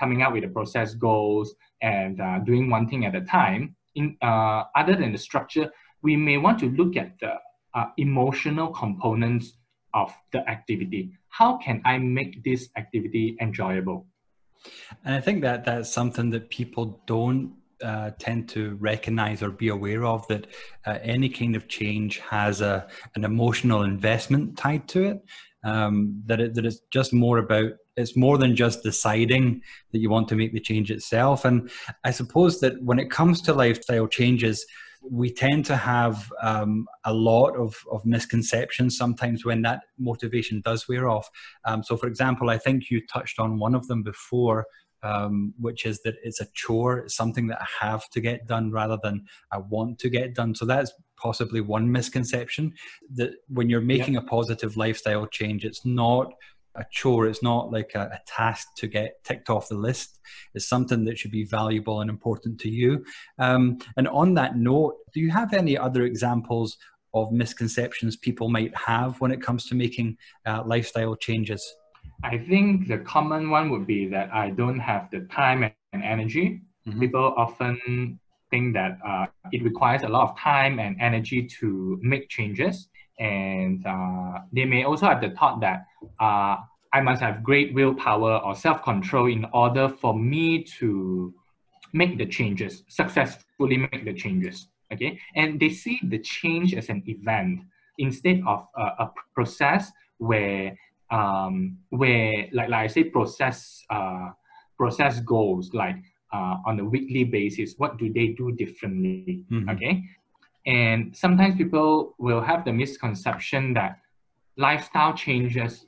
coming 0.00 0.22
up 0.22 0.32
with 0.32 0.42
the 0.42 0.48
process 0.48 0.94
goals 0.94 1.54
and 1.82 2.20
uh, 2.20 2.38
doing 2.40 2.70
one 2.70 2.88
thing 2.88 3.04
at 3.04 3.14
a 3.14 3.20
time. 3.22 3.76
In 3.94 4.16
uh, 4.22 4.64
other 4.74 4.94
than 4.94 5.12
the 5.12 5.18
structure, 5.18 5.70
we 6.02 6.16
may 6.16 6.38
want 6.38 6.58
to 6.60 6.70
look 6.70 6.96
at 6.96 7.18
the 7.20 7.34
uh, 7.74 7.86
emotional 7.96 8.68
components 8.68 9.52
of 9.94 10.12
the 10.32 10.48
activity. 10.48 11.12
How 11.28 11.56
can 11.58 11.82
I 11.84 11.98
make 11.98 12.44
this 12.44 12.68
activity 12.76 13.36
enjoyable? 13.40 14.06
And 15.04 15.14
I 15.14 15.20
think 15.20 15.42
that 15.42 15.64
that's 15.64 15.90
something 15.90 16.30
that 16.30 16.50
people 16.50 17.02
don't 17.06 17.54
uh, 17.82 18.10
tend 18.18 18.48
to 18.50 18.76
recognize 18.80 19.42
or 19.42 19.50
be 19.50 19.68
aware 19.68 20.04
of 20.04 20.26
that 20.28 20.48
uh, 20.84 20.98
any 21.02 21.28
kind 21.28 21.54
of 21.54 21.68
change 21.68 22.18
has 22.18 22.60
a 22.60 22.88
an 23.14 23.24
emotional 23.24 23.82
investment 23.82 24.58
tied 24.58 24.88
to 24.88 25.04
it. 25.04 25.24
Um, 25.64 26.22
that 26.26 26.40
it, 26.40 26.54
that 26.54 26.64
it's 26.64 26.80
just 26.92 27.12
more 27.12 27.38
about 27.38 27.72
it's 27.96 28.16
more 28.16 28.38
than 28.38 28.54
just 28.54 28.84
deciding 28.84 29.60
that 29.92 29.98
you 29.98 30.08
want 30.08 30.28
to 30.28 30.36
make 30.36 30.52
the 30.52 30.60
change 30.60 30.90
itself. 30.90 31.44
And 31.44 31.68
I 32.04 32.12
suppose 32.12 32.60
that 32.60 32.80
when 32.82 33.00
it 33.00 33.10
comes 33.10 33.42
to 33.42 33.52
lifestyle 33.52 34.06
changes, 34.06 34.64
we 35.02 35.32
tend 35.32 35.64
to 35.66 35.76
have 35.76 36.30
um, 36.42 36.86
a 37.04 37.12
lot 37.12 37.56
of, 37.56 37.76
of 37.90 38.04
misconceptions 38.04 38.96
sometimes 38.96 39.44
when 39.44 39.62
that 39.62 39.82
motivation 39.98 40.60
does 40.64 40.88
wear 40.88 41.08
off. 41.08 41.28
Um, 41.64 41.82
so, 41.82 41.96
for 41.96 42.06
example, 42.06 42.50
I 42.50 42.58
think 42.58 42.90
you 42.90 43.00
touched 43.06 43.38
on 43.38 43.58
one 43.58 43.74
of 43.74 43.86
them 43.86 44.02
before, 44.02 44.66
um, 45.02 45.54
which 45.58 45.86
is 45.86 46.00
that 46.02 46.16
it's 46.22 46.40
a 46.40 46.46
chore, 46.54 46.98
it's 46.98 47.16
something 47.16 47.46
that 47.46 47.60
I 47.60 47.86
have 47.86 48.08
to 48.10 48.20
get 48.20 48.46
done 48.46 48.72
rather 48.72 48.98
than 49.02 49.24
I 49.52 49.58
want 49.58 49.98
to 50.00 50.10
get 50.10 50.34
done. 50.34 50.54
So 50.54 50.64
that's 50.64 50.92
possibly 51.16 51.60
one 51.60 51.90
misconception 51.90 52.74
that 53.14 53.30
when 53.48 53.68
you're 53.70 53.80
making 53.80 54.14
yep. 54.14 54.24
a 54.24 54.26
positive 54.26 54.76
lifestyle 54.76 55.26
change, 55.26 55.64
it's 55.64 55.84
not 55.84 56.32
a 56.78 56.86
chore. 56.90 57.26
It's 57.26 57.42
not 57.42 57.70
like 57.70 57.92
a, 57.94 58.02
a, 58.12 58.20
task 58.26 58.68
to 58.76 58.86
get 58.86 59.22
ticked 59.24 59.50
off 59.50 59.68
the 59.68 59.76
list. 59.76 60.20
It's 60.54 60.68
something 60.68 61.04
that 61.04 61.18
should 61.18 61.30
be 61.30 61.44
valuable 61.44 62.00
and 62.00 62.08
important 62.08 62.60
to 62.60 62.70
you. 62.70 63.04
Um, 63.38 63.78
and 63.96 64.08
on 64.08 64.34
that 64.34 64.56
note, 64.56 64.96
do 65.12 65.20
you 65.20 65.30
have 65.30 65.52
any 65.52 65.76
other 65.76 66.04
examples 66.04 66.76
of 67.14 67.32
misconceptions 67.32 68.16
people 68.16 68.48
might 68.48 68.76
have 68.76 69.20
when 69.20 69.30
it 69.30 69.42
comes 69.42 69.66
to 69.66 69.74
making 69.74 70.16
uh, 70.46 70.62
lifestyle 70.64 71.16
changes? 71.16 71.62
I 72.22 72.38
think 72.38 72.88
the 72.88 72.98
common 72.98 73.50
one 73.50 73.70
would 73.70 73.86
be 73.86 74.08
that 74.08 74.32
I 74.32 74.50
don't 74.50 74.78
have 74.78 75.08
the 75.10 75.20
time 75.32 75.62
and 75.92 76.02
energy. 76.02 76.62
Mm-hmm. 76.86 77.00
People 77.00 77.34
often 77.36 78.18
think 78.50 78.74
that 78.74 78.98
uh, 79.06 79.26
it 79.52 79.62
requires 79.62 80.02
a 80.02 80.08
lot 80.08 80.30
of 80.30 80.38
time 80.38 80.78
and 80.78 80.96
energy 81.00 81.46
to 81.60 81.98
make 82.02 82.28
changes. 82.28 82.88
And 83.18 83.84
uh, 83.86 84.40
they 84.52 84.64
may 84.64 84.84
also 84.84 85.06
have 85.06 85.20
the 85.20 85.30
thought 85.30 85.60
that 85.60 85.86
uh, 86.20 86.56
I 86.92 87.00
must 87.02 87.20
have 87.20 87.42
great 87.42 87.74
willpower 87.74 88.38
or 88.38 88.54
self 88.54 88.82
control 88.82 89.26
in 89.26 89.44
order 89.52 89.88
for 89.88 90.16
me 90.18 90.62
to 90.78 91.34
make 91.92 92.18
the 92.18 92.26
changes, 92.26 92.84
successfully 92.88 93.76
make 93.76 94.04
the 94.04 94.14
changes. 94.14 94.68
Okay. 94.92 95.18
And 95.34 95.60
they 95.60 95.68
see 95.68 96.00
the 96.02 96.18
change 96.18 96.74
as 96.74 96.88
an 96.88 97.02
event 97.06 97.60
instead 97.98 98.40
of 98.46 98.66
a, 98.76 98.82
a 98.82 99.12
process 99.34 99.90
where 100.18 100.76
um, 101.10 101.78
where 101.90 102.48
like, 102.52 102.68
like 102.68 102.84
I 102.84 102.86
say 102.86 103.04
process 103.04 103.84
uh, 103.90 104.30
process 104.76 105.20
goals 105.20 105.72
like 105.74 105.96
uh, 106.32 106.56
on 106.66 106.78
a 106.80 106.84
weekly 106.84 107.24
basis 107.24 107.74
what 107.78 107.98
do 107.98 108.12
they 108.12 108.28
do 108.28 108.52
differently 108.52 109.44
mm-hmm. 109.50 109.68
okay 109.70 110.02
and 110.66 111.16
sometimes 111.16 111.56
people 111.56 112.14
will 112.18 112.40
have 112.40 112.64
the 112.64 112.72
misconception 112.72 113.74
that 113.74 113.98
lifestyle 114.56 115.14
changes 115.14 115.86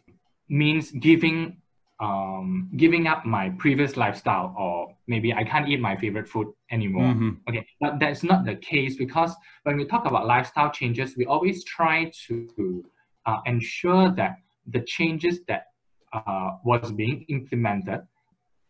means 0.48 0.90
giving 0.92 1.56
um, 2.00 2.70
giving 2.76 3.06
up 3.06 3.26
my 3.26 3.50
previous 3.50 3.96
lifestyle 3.96 4.54
or 4.58 4.96
maybe 5.06 5.34
I 5.34 5.44
can't 5.44 5.68
eat 5.68 5.80
my 5.80 5.96
favorite 5.96 6.26
food 6.26 6.48
anymore. 6.70 7.12
Mm-hmm. 7.12 7.30
Okay, 7.48 7.66
but 7.78 7.98
that's 8.00 8.22
not 8.22 8.46
the 8.46 8.56
case 8.56 8.96
because 8.96 9.34
when 9.64 9.76
we 9.76 9.84
talk 9.84 10.06
about 10.06 10.26
lifestyle 10.26 10.70
changes, 10.70 11.14
we 11.16 11.26
always 11.26 11.62
try 11.64 12.10
to 12.26 12.84
uh, 13.26 13.40
ensure 13.44 14.10
that 14.12 14.36
the 14.66 14.80
changes 14.80 15.40
that 15.46 15.66
uh, 16.14 16.52
was 16.64 16.90
being 16.90 17.26
implemented 17.28 18.00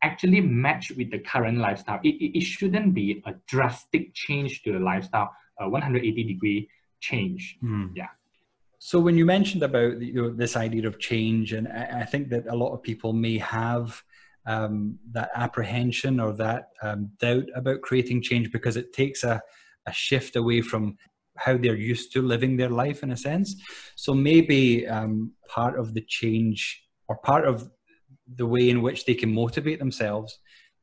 actually 0.02 0.40
match 0.40 0.90
with 0.96 1.10
the 1.10 1.18
current 1.18 1.58
lifestyle. 1.58 2.00
It, 2.02 2.14
it, 2.16 2.38
it 2.38 2.42
shouldn't 2.42 2.94
be 2.94 3.22
a 3.26 3.34
drastic 3.46 4.14
change 4.14 4.62
to 4.62 4.72
the 4.72 4.78
lifestyle, 4.78 5.30
a 5.60 5.68
180 5.68 6.24
degree 6.24 6.68
change. 7.00 7.58
Mm. 7.62 7.92
Yeah. 7.94 8.08
So 8.78 8.98
when 8.98 9.16
you 9.16 9.26
mentioned 9.26 9.62
about 9.62 10.00
you 10.00 10.14
know, 10.14 10.30
this 10.30 10.56
idea 10.56 10.86
of 10.86 10.98
change, 10.98 11.52
and 11.52 11.68
I, 11.68 12.00
I, 12.00 12.04
think 12.06 12.30
that 12.30 12.46
a 12.46 12.56
lot 12.56 12.72
of 12.72 12.82
people 12.82 13.12
may 13.12 13.36
have 13.36 14.02
um, 14.46 14.98
that 15.12 15.30
apprehension 15.34 16.18
or 16.18 16.32
that 16.34 16.70
um, 16.82 17.10
doubt 17.18 17.44
about 17.54 17.82
creating 17.82 18.22
change 18.22 18.50
because 18.50 18.78
it 18.78 18.94
takes 18.94 19.22
a, 19.22 19.42
a 19.86 19.92
shift 19.92 20.36
away 20.36 20.62
from 20.62 20.96
how 21.36 21.56
they're 21.56 21.76
used 21.76 22.12
to 22.12 22.22
living 22.22 22.56
their 22.56 22.70
life 22.70 23.02
in 23.02 23.10
a 23.10 23.16
sense. 23.16 23.54
So 23.96 24.14
maybe 24.14 24.86
um, 24.88 25.32
part 25.46 25.78
of 25.78 25.92
the 25.92 26.04
change 26.08 26.82
or 27.08 27.16
part 27.18 27.46
of 27.46 27.70
the 28.36 28.46
way 28.46 28.70
in 28.70 28.82
which 28.82 29.04
they 29.04 29.14
can 29.14 29.32
motivate 29.32 29.78
themselves 29.78 30.38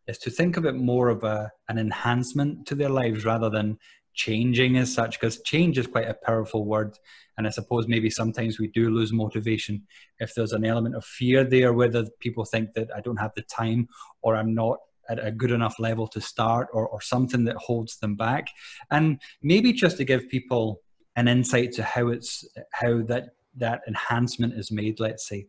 is 0.08 0.18
to 0.20 0.30
think 0.30 0.58
of 0.58 0.66
it 0.66 0.76
more 0.76 1.10
of 1.10 1.24
a, 1.24 1.52
an 1.70 1.78
enhancement 1.78 2.66
to 2.68 2.76
their 2.76 2.90
lives 2.90 3.26
rather 3.26 3.50
than 3.50 3.78
changing 4.18 4.78
as 4.78 4.94
such 4.94 5.20
because 5.20 5.42
change 5.44 5.78
is 5.78 5.88
quite 5.88 6.10
a 6.10 6.18
powerful 6.26 6.66
word. 6.66 6.98
And 7.38 7.48
i 7.48 7.52
suppose 7.52 7.88
maybe 7.88 8.10
sometimes 8.10 8.60
we 8.60 8.68
do 8.68 8.90
lose 8.90 9.14
motivation 9.14 9.84
if 10.20 10.34
there's 10.34 10.54
an 10.54 10.66
element 10.66 10.96
of 10.96 11.06
fear 11.06 11.44
there 11.44 11.72
whether 11.72 12.04
people 12.20 12.46
think 12.46 12.74
that 12.74 12.90
i 12.96 13.00
don't 13.00 13.24
have 13.26 13.36
the 13.36 13.44
time 13.44 13.88
or 14.24 14.36
i'm 14.36 14.56
not 14.56 14.80
at 15.10 15.26
a 15.26 15.32
good 15.32 15.52
enough 15.52 15.80
level 15.80 16.08
to 16.08 16.22
start 16.22 16.68
or, 16.74 16.88
or 16.88 17.02
something 17.02 17.46
that 17.46 17.56
holds 17.56 17.98
them 17.98 18.16
back. 18.16 18.50
And 18.92 19.22
maybe 19.42 19.74
just 19.74 19.98
to 19.98 20.06
give 20.06 20.30
people 20.30 20.82
an 21.16 21.28
insight 21.28 21.72
to 21.74 21.84
how 21.84 22.10
it's 22.10 22.46
how 22.74 23.02
that 23.04 23.30
that 23.56 23.82
enhancement 23.88 24.54
is 24.54 24.72
made 24.72 25.00
let's 25.00 25.28
say. 25.28 25.48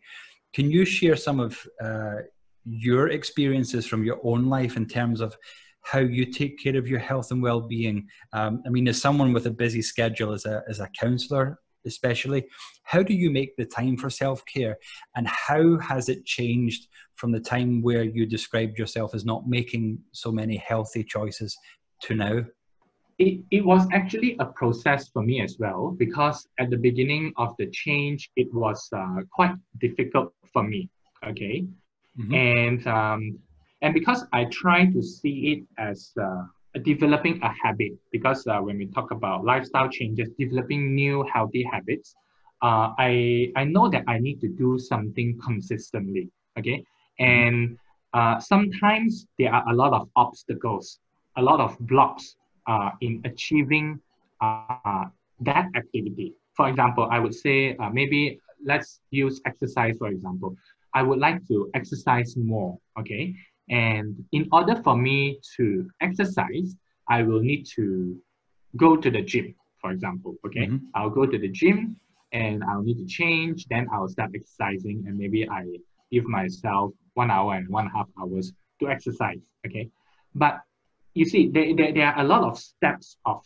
Can 0.54 0.70
you 0.70 0.84
share 0.86 1.16
some 1.16 1.40
of 1.40 1.66
uh, 1.82 2.22
your 2.64 3.08
experiences 3.08 3.86
from 3.86 4.04
your 4.04 4.18
own 4.22 4.46
life 4.46 4.76
in 4.76 4.86
terms 4.86 5.20
of 5.20 5.36
how 5.90 6.00
you 6.00 6.24
take 6.26 6.58
care 6.62 6.76
of 6.76 6.88
your 6.88 6.98
health 6.98 7.30
and 7.30 7.42
well-being. 7.42 8.06
Um, 8.32 8.62
i 8.66 8.68
mean 8.68 8.88
as 8.88 9.00
someone 9.00 9.32
with 9.32 9.46
a 9.46 9.50
busy 9.64 9.82
schedule 9.82 10.32
as 10.32 10.44
a, 10.44 10.62
as 10.68 10.80
a 10.80 10.88
counselor 11.00 11.58
especially 11.86 12.44
how 12.88 13.02
do 13.02 13.12
you 13.12 13.30
make 13.30 13.54
the 13.56 13.66
time 13.66 13.98
for 13.98 14.08
self-care? 14.08 14.78
And 15.14 15.26
how 15.28 15.78
has 15.78 16.08
it 16.08 16.24
changed 16.24 16.88
from 17.16 17.32
the 17.32 17.40
time 17.40 17.82
where 17.82 18.02
you 18.02 18.24
described 18.24 18.78
yourself 18.78 19.14
as 19.14 19.26
not 19.26 19.46
making 19.46 19.98
so 20.12 20.32
many 20.32 20.56
healthy 20.56 21.04
choices 21.04 21.54
to 22.04 22.14
now? 22.14 22.44
It, 23.18 23.40
it 23.50 23.62
was 23.62 23.86
actually 23.92 24.36
a 24.38 24.46
process 24.46 25.08
for 25.08 25.22
me 25.22 25.42
as 25.42 25.56
well 25.58 25.94
because 25.98 26.46
at 26.58 26.70
the 26.70 26.78
beginning 26.78 27.32
of 27.36 27.54
the 27.58 27.66
change 27.72 28.30
it 28.36 28.48
was 28.54 28.88
uh, 28.96 29.22
quite 29.32 29.54
difficult 29.80 30.32
for 30.52 30.62
me 30.62 30.88
okay? 31.26 31.66
Mm-hmm. 32.18 32.34
and 32.34 32.86
um, 32.86 33.38
and 33.82 33.94
because 33.94 34.24
i 34.32 34.44
try 34.46 34.86
to 34.86 35.02
see 35.02 35.52
it 35.52 35.62
as 35.78 36.12
uh, 36.20 36.42
developing 36.84 37.40
a 37.42 37.52
habit 37.62 37.92
because 38.12 38.46
uh, 38.46 38.58
when 38.58 38.78
we 38.78 38.86
talk 38.86 39.10
about 39.10 39.44
lifestyle 39.44 39.88
changes 39.88 40.28
developing 40.38 40.94
new 40.94 41.24
healthy 41.32 41.64
habits 41.72 42.14
uh, 42.62 42.92
I, 42.98 43.52
I 43.56 43.64
know 43.64 43.88
that 43.88 44.04
i 44.08 44.18
need 44.18 44.40
to 44.40 44.48
do 44.48 44.78
something 44.78 45.38
consistently 45.44 46.30
okay 46.58 46.84
and 47.18 47.78
uh, 48.14 48.38
sometimes 48.38 49.26
there 49.38 49.52
are 49.52 49.64
a 49.68 49.74
lot 49.74 49.92
of 49.92 50.08
obstacles 50.16 51.00
a 51.36 51.42
lot 51.42 51.60
of 51.60 51.76
blocks 51.80 52.36
uh, 52.66 52.90
in 53.00 53.20
achieving 53.24 54.00
uh, 54.40 55.04
that 55.40 55.66
activity. 55.74 56.34
For 56.54 56.68
example, 56.68 57.08
I 57.10 57.18
would 57.18 57.34
say 57.34 57.76
maybe 57.92 58.40
let's 58.64 59.00
use 59.10 59.40
exercise 59.46 59.96
for 59.98 60.08
example. 60.08 60.56
I 60.94 61.02
would 61.02 61.18
like 61.18 61.46
to 61.48 61.70
exercise 61.74 62.36
more, 62.36 62.78
okay? 62.98 63.34
And 63.70 64.24
in 64.32 64.48
order 64.52 64.76
for 64.82 64.96
me 64.96 65.40
to 65.56 65.88
exercise, 66.00 66.76
I 67.08 67.22
will 67.22 67.40
need 67.40 67.66
to 67.76 68.16
go 68.76 68.96
to 68.96 69.10
the 69.10 69.22
gym, 69.22 69.54
for 69.80 69.90
example, 69.90 70.36
okay? 70.46 70.66
Mm-hmm. 70.66 70.86
I'll 70.94 71.10
go 71.10 71.26
to 71.26 71.38
the 71.38 71.48
gym 71.48 71.96
and 72.32 72.62
I'll 72.64 72.82
need 72.82 72.98
to 72.98 73.06
change, 73.06 73.66
then 73.66 73.86
I'll 73.92 74.08
start 74.08 74.30
exercising 74.34 75.04
and 75.06 75.16
maybe 75.18 75.48
I 75.48 75.64
give 76.10 76.24
myself 76.24 76.92
one 77.14 77.30
hour 77.30 77.54
and 77.54 77.68
one 77.68 77.88
half 77.88 78.08
hours 78.20 78.52
to 78.80 78.88
exercise, 78.88 79.40
okay? 79.66 79.88
But 80.34 80.60
you 81.14 81.24
see, 81.24 81.48
there, 81.48 81.74
there, 81.74 81.92
there 81.92 82.06
are 82.06 82.20
a 82.24 82.24
lot 82.24 82.44
of 82.44 82.58
steps 82.58 83.16
of 83.24 83.44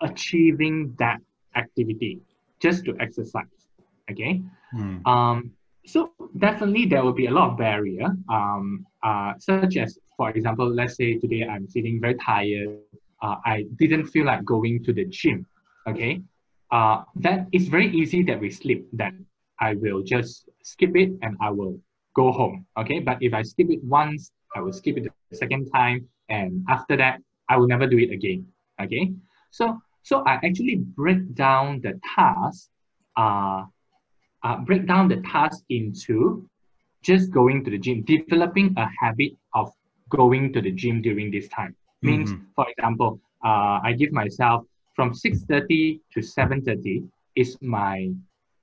achieving 0.00 0.94
that 0.98 1.18
activity 1.56 2.20
just 2.60 2.84
to 2.84 2.96
exercise. 3.00 3.44
Okay. 4.10 4.42
Mm. 4.74 5.06
Um, 5.06 5.52
so 5.88 6.12
definitely 6.38 6.86
there 6.86 7.02
will 7.02 7.12
be 7.12 7.26
a 7.26 7.30
lot 7.30 7.50
of 7.50 7.58
barrier, 7.58 8.08
um, 8.28 8.86
uh, 9.02 9.32
such 9.38 9.76
as, 9.76 9.98
for 10.16 10.30
example, 10.30 10.68
let's 10.68 10.96
say 10.96 11.18
today 11.18 11.44
I'm 11.44 11.66
feeling 11.68 11.98
very 12.00 12.14
tired. 12.14 12.78
Uh, 13.22 13.36
I 13.44 13.64
didn't 13.76 14.06
feel 14.06 14.26
like 14.26 14.44
going 14.44 14.84
to 14.84 14.92
the 14.92 15.06
gym. 15.06 15.46
Okay. 15.88 16.22
Uh, 16.70 17.02
that 17.16 17.48
is 17.52 17.68
very 17.68 17.88
easy 17.90 18.22
that 18.24 18.40
we 18.40 18.50
sleep. 18.50 18.86
That 18.92 19.14
I 19.60 19.74
will 19.74 20.02
just 20.02 20.48
skip 20.62 20.94
it 20.94 21.10
and 21.22 21.36
I 21.40 21.50
will 21.50 21.80
go 22.14 22.30
home. 22.30 22.66
Okay. 22.78 23.00
But 23.00 23.18
if 23.20 23.32
I 23.34 23.42
skip 23.42 23.70
it 23.70 23.82
once, 23.82 24.30
I 24.54 24.60
will 24.60 24.72
skip 24.72 24.98
it 24.98 25.04
the 25.04 25.36
second 25.36 25.70
time, 25.74 26.08
and 26.28 26.64
after 26.68 26.96
that 26.96 27.20
i 27.48 27.56
will 27.56 27.66
never 27.66 27.86
do 27.86 27.98
it 27.98 28.10
again 28.10 28.46
okay 28.80 29.12
so 29.50 29.78
so 30.02 30.22
i 30.26 30.34
actually 30.44 30.76
break 30.76 31.34
down 31.34 31.80
the 31.82 31.98
task 32.14 32.68
uh, 33.16 33.64
uh 34.42 34.56
break 34.58 34.86
down 34.86 35.08
the 35.08 35.20
task 35.22 35.62
into 35.68 36.48
just 37.02 37.30
going 37.30 37.64
to 37.64 37.70
the 37.70 37.78
gym 37.78 38.02
developing 38.02 38.74
a 38.76 38.86
habit 39.00 39.32
of 39.54 39.70
going 40.08 40.52
to 40.52 40.60
the 40.60 40.70
gym 40.70 41.00
during 41.02 41.30
this 41.30 41.48
time 41.48 41.74
means 42.02 42.32
mm-hmm. 42.32 42.44
for 42.54 42.66
example 42.70 43.20
uh, 43.44 43.78
i 43.82 43.92
give 43.92 44.12
myself 44.12 44.64
from 44.94 45.12
6.30 45.12 46.00
to 46.12 46.20
7.30 46.20 47.08
is 47.36 47.56
my 47.60 48.10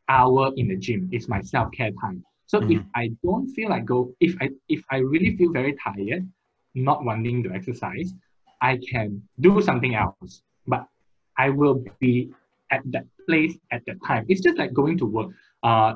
hour 0.10 0.52
in 0.58 0.68
the 0.68 0.76
gym 0.76 1.10
it's 1.12 1.28
my 1.28 1.42
self-care 1.42 1.92
time 2.02 2.24
so 2.46 2.60
mm-hmm. 2.60 2.74
if 2.74 2.84
i 2.96 3.10
don't 3.24 3.48
feel 3.54 3.70
like 3.70 3.86
go 3.86 4.14
if 4.20 4.36
i 4.42 4.50
if 4.70 4.84
i 4.92 4.98
really 4.98 5.36
feel 5.38 5.52
very 5.52 5.76
tired 5.84 6.28
not 6.76 7.04
wanting 7.04 7.42
to 7.44 7.52
exercise, 7.52 8.14
I 8.62 8.78
can 8.92 9.24
do 9.40 9.62
something 9.62 9.96
else, 9.96 10.42
but 10.68 10.86
I 11.38 11.50
will 11.50 11.84
be 12.00 12.32
at 12.72 12.82
that 12.92 13.06
place 13.26 13.58
at 13.72 13.82
that 13.88 13.98
time. 14.06 14.26
It's 14.28 14.42
just 14.42 14.58
like 14.58 14.74
going 14.74 14.98
to 15.00 15.06
work. 15.06 15.32
Uh, 15.66 15.96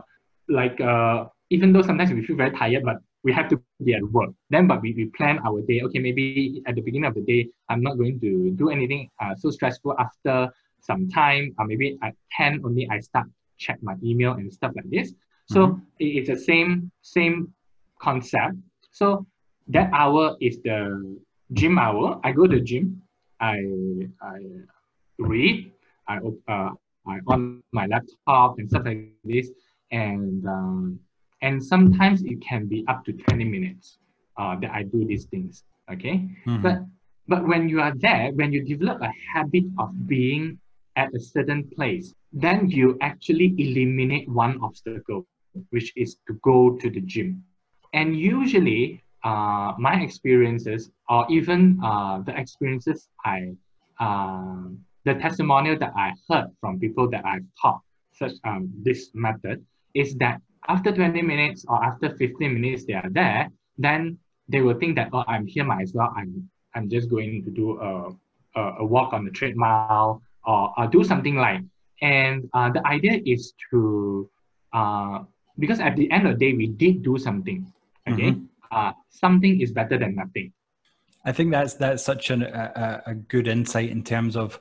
like 0.49 0.81
uh, 0.81 1.25
even 1.51 1.71
though 1.71 1.83
sometimes 1.83 2.11
we 2.11 2.25
feel 2.25 2.35
very 2.35 2.51
tired, 2.51 2.83
but 2.83 2.97
we 3.23 3.31
have 3.31 3.47
to 3.49 3.61
be 3.83 3.93
at 3.93 4.03
work. 4.11 4.31
Then, 4.49 4.67
but 4.67 4.81
we, 4.81 4.93
we 4.93 5.05
plan 5.17 5.39
our 5.45 5.61
day. 5.61 5.81
Okay, 5.85 5.99
maybe 5.99 6.61
at 6.65 6.75
the 6.75 6.81
beginning 6.81 7.05
of 7.05 7.13
the 7.13 7.21
day, 7.21 7.49
I'm 7.69 7.81
not 7.81 7.97
going 7.97 8.19
to 8.21 8.51
do 8.51 8.69
anything 8.69 9.09
uh, 9.21 9.35
so 9.35 9.51
stressful. 9.51 9.95
After 9.99 10.49
some 10.81 11.09
time, 11.09 11.53
or 11.59 11.65
uh, 11.65 11.67
maybe 11.67 11.97
at 12.01 12.15
10 12.35 12.61
only, 12.65 12.87
I 12.89 12.99
start 12.99 13.27
check 13.57 13.77
my 13.83 13.95
email 14.03 14.33
and 14.33 14.51
stuff 14.51 14.71
like 14.75 14.89
this. 14.89 15.13
So 15.51 15.67
mm-hmm. 15.67 15.79
it's 15.99 16.29
the 16.29 16.37
same 16.37 16.91
same 17.01 17.53
concept. 18.01 18.55
So 18.91 19.25
that 19.67 19.89
hour 19.93 20.37
is 20.39 20.61
the 20.63 21.19
gym 21.53 21.77
hour. 21.77 22.19
I 22.23 22.31
go 22.31 22.47
to 22.47 22.55
the 22.55 22.63
gym. 22.63 23.01
I 23.39 23.59
I 24.21 24.39
read. 25.17 25.71
I 26.07 26.19
uh, 26.47 26.69
I 27.07 27.19
on 27.27 27.61
my 27.71 27.85
laptop 27.87 28.59
and 28.59 28.69
stuff 28.69 28.83
like 28.85 29.13
this, 29.23 29.49
and 29.91 30.45
um, 30.45 30.99
and 31.41 31.63
sometimes 31.63 32.23
it 32.23 32.41
can 32.41 32.67
be 32.67 32.85
up 32.87 33.05
to 33.05 33.13
twenty 33.13 33.45
minutes 33.45 33.97
uh, 34.37 34.55
that 34.59 34.71
I 34.71 34.83
do 34.83 35.05
these 35.05 35.25
things. 35.25 35.63
Okay, 35.91 36.27
mm-hmm. 36.45 36.61
but 36.61 36.83
but 37.27 37.47
when 37.47 37.69
you 37.69 37.81
are 37.81 37.93
there, 37.97 38.31
when 38.33 38.51
you 38.51 38.63
develop 38.63 39.01
a 39.01 39.11
habit 39.33 39.63
of 39.77 40.07
being 40.07 40.59
at 40.95 41.13
a 41.13 41.19
certain 41.19 41.63
place, 41.75 42.13
then 42.33 42.69
you 42.69 42.97
actually 43.01 43.55
eliminate 43.57 44.27
one 44.29 44.59
obstacle, 44.61 45.25
which 45.69 45.93
is 45.95 46.17
to 46.27 46.33
go 46.43 46.75
to 46.77 46.89
the 46.89 47.01
gym. 47.01 47.43
And 47.93 48.17
usually, 48.17 49.03
uh, 49.23 49.73
my 49.77 50.01
experiences, 50.01 50.91
or 51.07 51.25
even 51.29 51.79
uh, 51.83 52.19
the 52.25 52.37
experiences 52.37 53.07
I, 53.25 53.53
uh, 53.99 54.69
the 55.05 55.15
testimonial 55.15 55.77
that 55.79 55.93
I 55.95 56.13
heard 56.29 56.47
from 56.59 56.79
people 56.79 57.09
that 57.09 57.25
I've 57.25 57.45
taught 57.61 57.81
such 58.13 58.33
um, 58.43 58.69
this 58.83 59.11
method, 59.13 59.65
is 59.93 60.15
that 60.15 60.41
after 60.67 60.91
20 60.91 61.21
minutes 61.21 61.65
or 61.67 61.83
after 61.83 62.15
15 62.15 62.53
minutes 62.53 62.85
they 62.85 62.93
are 62.93 63.09
there, 63.09 63.49
then 63.77 64.17
they 64.47 64.61
will 64.61 64.77
think 64.77 64.95
that, 64.97 65.09
oh, 65.13 65.23
I'm 65.27 65.45
here, 65.47 65.63
might 65.63 65.83
as 65.83 65.93
well. 65.93 66.13
I'm, 66.15 66.49
I'm 66.75 66.89
just 66.89 67.09
going 67.09 67.43
to 67.45 67.49
do 67.51 67.79
a, 67.79 68.09
a, 68.59 68.75
a 68.79 68.85
walk 68.85 69.13
on 69.13 69.25
the 69.25 69.31
treadmill 69.31 70.21
or, 70.45 70.73
or 70.77 70.87
do 70.87 71.03
something 71.03 71.35
like. 71.35 71.61
And 72.01 72.49
uh, 72.53 72.71
the 72.71 72.85
idea 72.85 73.21
is 73.25 73.53
to, 73.71 74.29
uh, 74.73 75.19
because 75.57 75.79
at 75.79 75.95
the 75.95 76.09
end 76.11 76.27
of 76.27 76.39
the 76.39 76.51
day, 76.51 76.57
we 76.57 76.67
did 76.67 77.03
do 77.03 77.17
something. 77.17 77.71
Okay, 78.09 78.31
mm-hmm. 78.31 78.45
uh, 78.71 78.93
something 79.09 79.61
is 79.61 79.71
better 79.71 79.97
than 79.97 80.15
nothing. 80.15 80.51
I 81.25 81.31
think 81.31 81.51
that's 81.51 81.73
that's 81.73 82.01
such 82.01 82.31
an, 82.31 82.43
a, 82.43 83.03
a 83.07 83.13
good 83.13 83.47
insight 83.47 83.89
in 83.89 84.03
terms 84.03 84.37
of, 84.37 84.59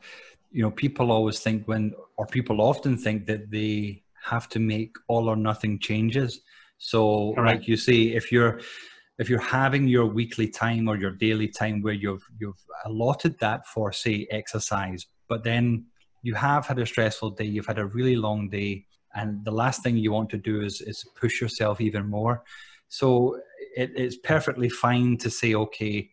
you 0.51 0.63
know, 0.63 0.71
people 0.71 1.13
always 1.13 1.41
think 1.41 1.67
when, 1.67 1.95
or 2.17 2.27
people 2.27 2.61
often 2.61 2.97
think 2.97 3.27
that 3.27 3.51
they 3.51 4.03
have 4.25 4.49
to 4.51 4.59
make 4.59 4.95
all 5.09 5.29
or 5.29 5.37
nothing 5.37 5.79
changes. 5.79 6.41
So, 6.79 7.33
Correct. 7.35 7.61
like 7.61 7.69
you 7.69 7.77
say, 7.77 8.15
if 8.15 8.31
you're 8.33 8.61
if 9.19 9.29
you're 9.29 9.41
having 9.41 9.89
your 9.89 10.07
weekly 10.07 10.47
time 10.47 10.87
or 10.87 10.97
your 10.97 11.11
daily 11.11 11.49
time 11.49 11.83
where 11.83 11.95
you've 11.95 12.25
you've 12.39 12.63
allotted 12.85 13.39
that 13.41 13.67
for 13.67 13.93
say 13.93 14.27
exercise, 14.31 15.07
but 15.29 15.43
then 15.43 15.87
you 16.23 16.35
have 16.35 16.67
had 16.67 16.79
a 16.79 16.87
stressful 16.87 17.31
day, 17.31 17.45
you've 17.45 17.67
had 17.67 17.79
a 17.79 17.87
really 17.87 18.17
long 18.17 18.49
day, 18.49 18.87
and 19.15 19.45
the 19.45 19.51
last 19.51 19.83
thing 19.83 19.97
you 19.97 20.13
want 20.13 20.31
to 20.31 20.39
do 20.39 20.63
is 20.63 20.81
is 20.81 21.05
push 21.21 21.41
yourself 21.41 21.81
even 21.81 22.09
more. 22.09 22.45
So 22.89 23.41
it, 23.77 23.91
it's 23.97 24.17
perfectly 24.17 24.69
fine 24.69 25.19
to 25.19 25.31
say, 25.31 25.55
okay, 25.55 26.11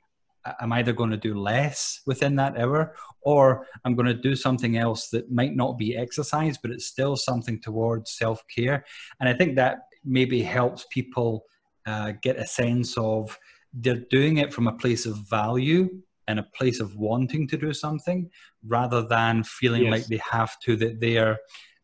I'm 0.59 0.73
either 0.73 0.93
going 0.93 1.11
to 1.11 1.17
do 1.17 1.39
less 1.39 2.01
within 2.05 2.35
that 2.35 2.57
hour 2.57 2.95
or 3.21 3.65
I'm 3.83 3.95
going 3.95 4.07
to 4.07 4.13
do 4.13 4.35
something 4.35 4.77
else 4.77 5.09
that 5.09 5.31
might 5.31 5.55
not 5.55 5.77
be 5.77 5.97
exercise, 5.97 6.57
but 6.57 6.71
it's 6.71 6.85
still 6.85 7.15
something 7.15 7.59
towards 7.59 8.11
self 8.11 8.43
care. 8.53 8.85
And 9.19 9.27
I 9.27 9.33
think 9.33 9.55
that 9.55 9.79
maybe 10.03 10.41
helps 10.41 10.85
people 10.91 11.45
uh, 11.85 12.13
get 12.21 12.37
a 12.37 12.45
sense 12.45 12.95
of 12.97 13.37
they're 13.73 14.05
doing 14.09 14.37
it 14.37 14.53
from 14.53 14.67
a 14.67 14.73
place 14.73 15.05
of 15.05 15.17
value 15.29 15.89
and 16.27 16.39
a 16.39 16.47
place 16.55 16.79
of 16.79 16.95
wanting 16.95 17.47
to 17.47 17.57
do 17.57 17.73
something 17.73 18.29
rather 18.65 19.05
than 19.07 19.43
feeling 19.43 19.83
yes. 19.83 19.91
like 19.91 20.05
they 20.05 20.21
have 20.31 20.59
to, 20.61 20.75
that 20.75 20.99
they're 20.99 21.37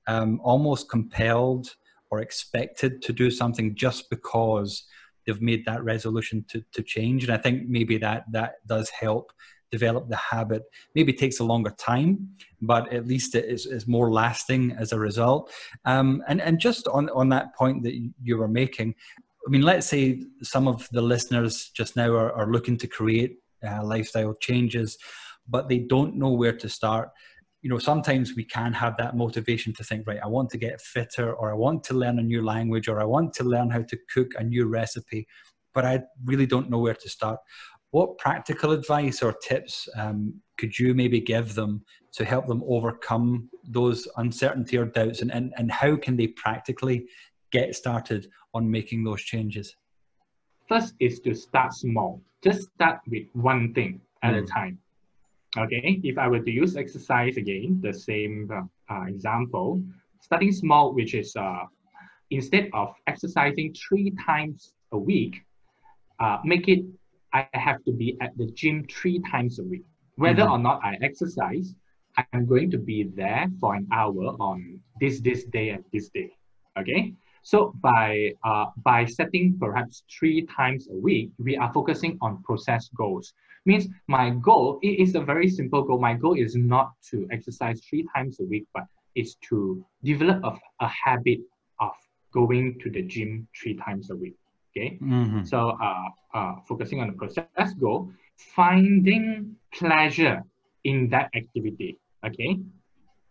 um, 0.08 0.40
almost 0.44 0.90
compelled 0.90 1.76
or 2.10 2.22
expected 2.22 3.02
to 3.02 3.14
do 3.14 3.32
something 3.32 3.76
just 3.76 4.10
because 4.10 4.84
they've 5.26 5.42
made 5.42 5.66
that 5.66 5.84
resolution 5.84 6.46
to, 6.50 6.64
to 6.74 6.84
change. 6.84 7.24
And 7.24 7.34
I 7.34 7.38
think 7.38 7.68
maybe 7.68 7.98
that 8.00 8.26
that 8.32 8.56
does 8.68 8.90
help 8.90 9.32
develop 9.72 10.10
the 10.10 10.18
habit. 10.18 10.64
Maybe 10.96 11.14
takes 11.14 11.40
a 11.40 11.44
longer 11.46 11.72
time, 11.72 12.30
but 12.62 12.92
at 12.94 13.08
least 13.08 13.36
it 13.36 13.46
is, 13.46 13.66
is 13.66 13.88
more 13.88 14.12
lasting 14.12 14.74
as 14.78 14.92
a 14.92 15.00
result. 15.00 15.52
Um, 15.86 16.22
and, 16.28 16.42
and 16.42 16.60
just 16.60 16.88
on, 16.90 17.10
on 17.10 17.30
that 17.30 17.56
point 17.56 17.84
that 17.84 17.94
you 18.22 18.38
were 18.38 18.50
making, 18.50 18.96
I 19.48 19.50
mean, 19.50 19.62
let's 19.62 19.88
say 19.88 20.24
some 20.44 20.68
of 20.68 20.88
the 20.92 21.02
listeners 21.02 21.72
just 21.74 21.96
now 21.96 22.12
are, 22.12 22.32
are 22.34 22.52
looking 22.52 22.78
to 22.78 22.88
create 22.88 23.38
uh, 23.68 23.84
lifestyle 23.84 24.36
changes, 24.36 24.98
but 25.48 25.70
they 25.70 25.80
don't 25.80 26.16
know 26.16 26.32
where 26.32 26.56
to 26.58 26.70
start. 26.70 27.10
You 27.62 27.70
know, 27.70 27.78
sometimes 27.78 28.36
we 28.36 28.44
can 28.44 28.74
have 28.74 28.98
that 28.98 29.16
motivation 29.16 29.74
to 29.74 29.84
think, 29.84 30.08
right, 30.08 30.20
I 30.24 30.28
want 30.28 30.50
to 30.52 30.58
get 30.58 30.82
fitter, 30.82 31.34
or 31.34 31.52
I 31.52 31.56
want 31.56 31.84
to 31.86 31.94
learn 31.94 32.20
a 32.20 32.24
new 32.24 32.44
language, 32.44 32.88
or 32.88 33.00
I 33.00 33.06
want 33.06 33.34
to 33.36 33.44
learn 33.44 33.70
how 33.70 33.84
to 33.84 33.98
cook 34.14 34.30
a 34.38 34.44
new 34.44 34.66
recipe, 34.68 35.28
but 35.74 35.86
I 35.86 36.02
really 36.26 36.48
don't 36.48 36.70
know 36.70 36.80
where 36.80 36.96
to 36.96 37.10
start. 37.10 37.40
What 37.92 38.18
practical 38.18 38.72
advice 38.72 39.22
or 39.22 39.34
tips 39.34 39.88
um, 39.98 40.42
could 40.58 40.78
you 40.80 40.94
maybe 40.94 41.20
give 41.20 41.56
them 41.56 41.84
to 42.14 42.26
help 42.26 42.48
them 42.48 42.64
overcome 42.68 43.50
those 43.68 44.08
uncertainty 44.18 44.78
or 44.78 44.86
doubts, 44.86 45.22
and, 45.22 45.32
and, 45.32 45.54
and 45.58 45.72
how 45.72 45.96
can 45.96 46.18
they 46.18 46.28
practically 46.28 47.06
get 47.52 47.76
started 47.76 48.28
on 48.54 48.70
making 48.70 49.04
those 49.04 49.22
changes? 49.22 49.76
First 50.68 50.96
is 51.00 51.20
to 51.22 51.36
start 51.36 51.74
small. 51.74 52.22
Just 52.44 52.70
start 52.74 53.00
with 53.08 53.28
one 53.34 53.74
thing 53.74 54.02
at 54.24 54.34
mm. 54.34 54.38
a 54.38 54.42
hmm. 54.42 54.46
time. 54.46 54.80
Okay, 55.58 56.00
if 56.04 56.18
I 56.18 56.28
were 56.28 56.40
to 56.40 56.52
use 56.52 56.78
exercise 56.78 57.36
again, 57.36 57.80
the 57.82 57.94
same 57.94 58.50
uh, 58.50 58.94
uh, 58.94 59.04
example, 59.04 59.84
starting 60.22 60.52
small, 60.54 60.94
which 60.94 61.14
is 61.14 61.36
uh, 61.36 61.66
instead 62.30 62.70
of 62.74 62.96
exercising 63.08 63.76
three 63.76 64.14
times 64.26 64.74
a 64.94 64.98
week, 64.98 65.42
uh, 66.20 66.38
make 66.46 66.70
it 66.70 66.86
I 67.34 67.48
have 67.54 67.84
to 67.86 67.92
be 67.92 68.18
at 68.22 68.38
the 68.38 68.48
gym 68.52 68.86
three 68.90 69.22
times 69.30 69.60
a 69.60 69.64
week. 69.64 69.84
Whether 70.16 70.44
mm-hmm. 70.44 70.54
or 70.54 70.60
not 70.60 70.82
I 70.84 70.98
exercise, 71.02 71.76
I'm 72.34 72.46
going 72.46 72.72
to 72.72 72.78
be 72.78 73.04
there 73.04 73.48
for 73.60 73.76
an 73.76 73.88
hour 73.92 74.36
on 74.40 74.80
this 75.00 75.20
this 75.20 75.44
day 75.46 75.70
and 75.70 75.84
this 75.92 76.10
day. 76.10 76.32
Okay, 76.80 77.14
so 77.44 77.74
by, 77.82 78.34
uh, 78.44 78.66
by 78.84 79.06
setting 79.06 79.58
perhaps 79.60 80.04
three 80.08 80.46
times 80.46 80.88
a 80.92 80.96
week, 80.96 81.32
we 81.40 81.58
are 81.58 81.72
focusing 81.74 82.18
on 82.22 82.42
process 82.44 82.90
goals. 82.96 83.34
Means 83.66 83.88
my 84.08 84.32
goal 84.32 84.80
it 84.82 85.00
is 85.00 85.16
a 85.16 85.22
very 85.22 85.50
simple 85.50 85.84
goal. 85.84 86.00
My 86.00 86.14
goal 86.14 86.34
is 86.34 86.56
not 86.56 86.94
to 87.12 87.28
exercise 87.32 87.82
three 87.82 88.08
times 88.16 88.40
a 88.40 88.46
week, 88.46 88.66
but 88.74 88.86
is 89.16 89.36
to 89.50 89.86
develop 90.04 90.44
a, 90.44 90.58
a 90.80 90.88
habit 90.88 91.40
of 91.80 91.92
going 92.34 92.80
to 92.80 92.90
the 92.90 93.04
gym 93.04 93.48
three 93.56 93.76
times 93.76 94.10
a 94.10 94.16
week. 94.16 94.36
Okay, 94.72 94.98
mm-hmm. 95.02 95.44
so 95.44 95.78
uh, 95.82 96.06
uh, 96.34 96.56
focusing 96.68 97.02
on 97.02 97.08
the 97.08 97.14
process 97.14 97.74
goal, 97.80 98.10
finding 98.38 99.56
pleasure 99.74 100.42
in 100.86 101.10
that 101.10 101.30
activity. 101.36 102.00
Okay, 102.26 102.58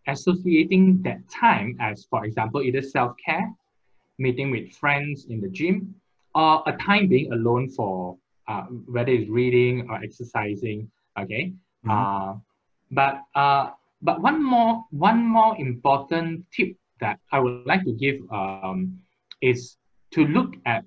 associating 0.06 1.02
that 1.02 1.26
time 1.28 1.76
as, 1.80 2.06
for 2.10 2.24
example, 2.24 2.62
either 2.62 2.82
self 2.82 3.16
care 3.24 3.50
meeting 4.18 4.50
with 4.50 4.70
friends 4.72 5.26
in 5.30 5.40
the 5.40 5.48
gym, 5.48 5.94
or 6.34 6.62
a 6.66 6.76
time 6.76 7.08
being 7.08 7.32
alone 7.32 7.70
for 7.70 8.16
uh, 8.50 8.62
whether 8.90 9.12
it's 9.12 9.30
reading 9.30 9.86
or 9.88 10.02
exercising. 10.02 10.90
Okay, 11.18 11.54
mm-hmm. 11.86 11.90
uh, 11.90 12.34
but 12.90 13.22
uh, 13.34 13.70
but 14.02 14.20
one 14.20 14.42
more 14.42 14.84
one 14.90 15.22
more 15.22 15.54
important 15.58 16.44
tip 16.50 16.74
that 17.00 17.18
I 17.30 17.38
would 17.38 17.64
like 17.66 17.84
to 17.84 17.92
give 17.92 18.18
um, 18.30 18.98
is 19.40 19.76
to 20.12 20.26
look 20.26 20.54
at 20.66 20.84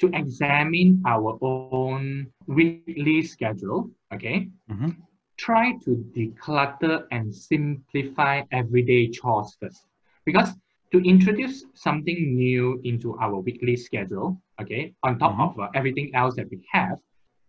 to 0.00 0.10
examine 0.14 1.02
our 1.06 1.38
own 1.40 2.26
weekly 2.46 3.22
schedule. 3.22 3.90
Okay. 4.12 4.48
Mm-hmm. 4.70 4.90
Try 5.38 5.72
to 5.84 5.90
declutter 6.16 7.06
and 7.10 7.34
simplify 7.34 8.42
everyday 8.50 9.08
chores 9.08 9.56
first. 9.60 9.86
Because 10.24 10.50
to 10.92 10.98
introduce 10.98 11.64
something 11.74 12.34
new 12.34 12.80
into 12.84 13.16
our 13.18 13.36
weekly 13.40 13.76
schedule, 13.76 14.40
okay, 14.60 14.94
on 15.02 15.18
top 15.18 15.32
mm-hmm. 15.32 15.60
of 15.60 15.60
uh, 15.60 15.68
everything 15.74 16.14
else 16.14 16.34
that 16.36 16.50
we 16.50 16.60
have, 16.72 16.98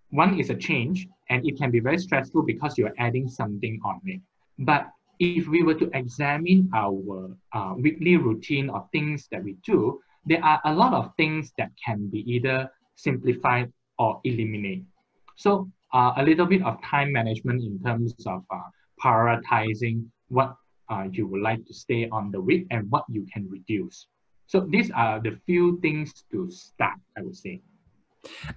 one 0.09 0.39
is 0.39 0.49
a 0.49 0.55
change 0.55 1.07
and 1.29 1.45
it 1.47 1.57
can 1.57 1.71
be 1.71 1.79
very 1.79 1.97
stressful 1.97 2.43
because 2.43 2.77
you're 2.77 2.93
adding 2.99 3.27
something 3.27 3.79
on 3.83 3.99
it. 4.05 4.21
But 4.59 4.89
if 5.19 5.47
we 5.47 5.63
were 5.63 5.73
to 5.75 5.89
examine 5.93 6.69
our 6.75 7.35
uh, 7.53 7.73
weekly 7.77 8.17
routine 8.17 8.69
or 8.69 8.87
things 8.91 9.27
that 9.31 9.43
we 9.43 9.55
do, 9.65 9.99
there 10.25 10.43
are 10.43 10.61
a 10.65 10.73
lot 10.73 10.93
of 10.93 11.11
things 11.17 11.51
that 11.57 11.71
can 11.83 12.07
be 12.07 12.19
either 12.31 12.69
simplified 12.95 13.71
or 13.99 14.21
eliminated. 14.23 14.85
So 15.35 15.69
uh, 15.93 16.13
a 16.17 16.23
little 16.23 16.45
bit 16.45 16.63
of 16.63 16.81
time 16.83 17.11
management 17.11 17.63
in 17.63 17.79
terms 17.83 18.13
of 18.25 18.43
uh, 18.49 18.59
prioritizing 19.03 20.05
what 20.29 20.55
uh, 20.89 21.05
you 21.11 21.27
would 21.27 21.41
like 21.41 21.65
to 21.65 21.73
stay 21.73 22.09
on 22.09 22.31
the 22.31 22.41
week 22.41 22.67
and 22.71 22.89
what 22.89 23.05
you 23.09 23.25
can 23.31 23.47
reduce. 23.49 24.07
So 24.47 24.59
these 24.61 24.91
are 24.91 25.19
the 25.19 25.39
few 25.45 25.79
things 25.81 26.23
to 26.31 26.49
start, 26.51 26.97
I 27.17 27.21
would 27.21 27.35
say. 27.35 27.61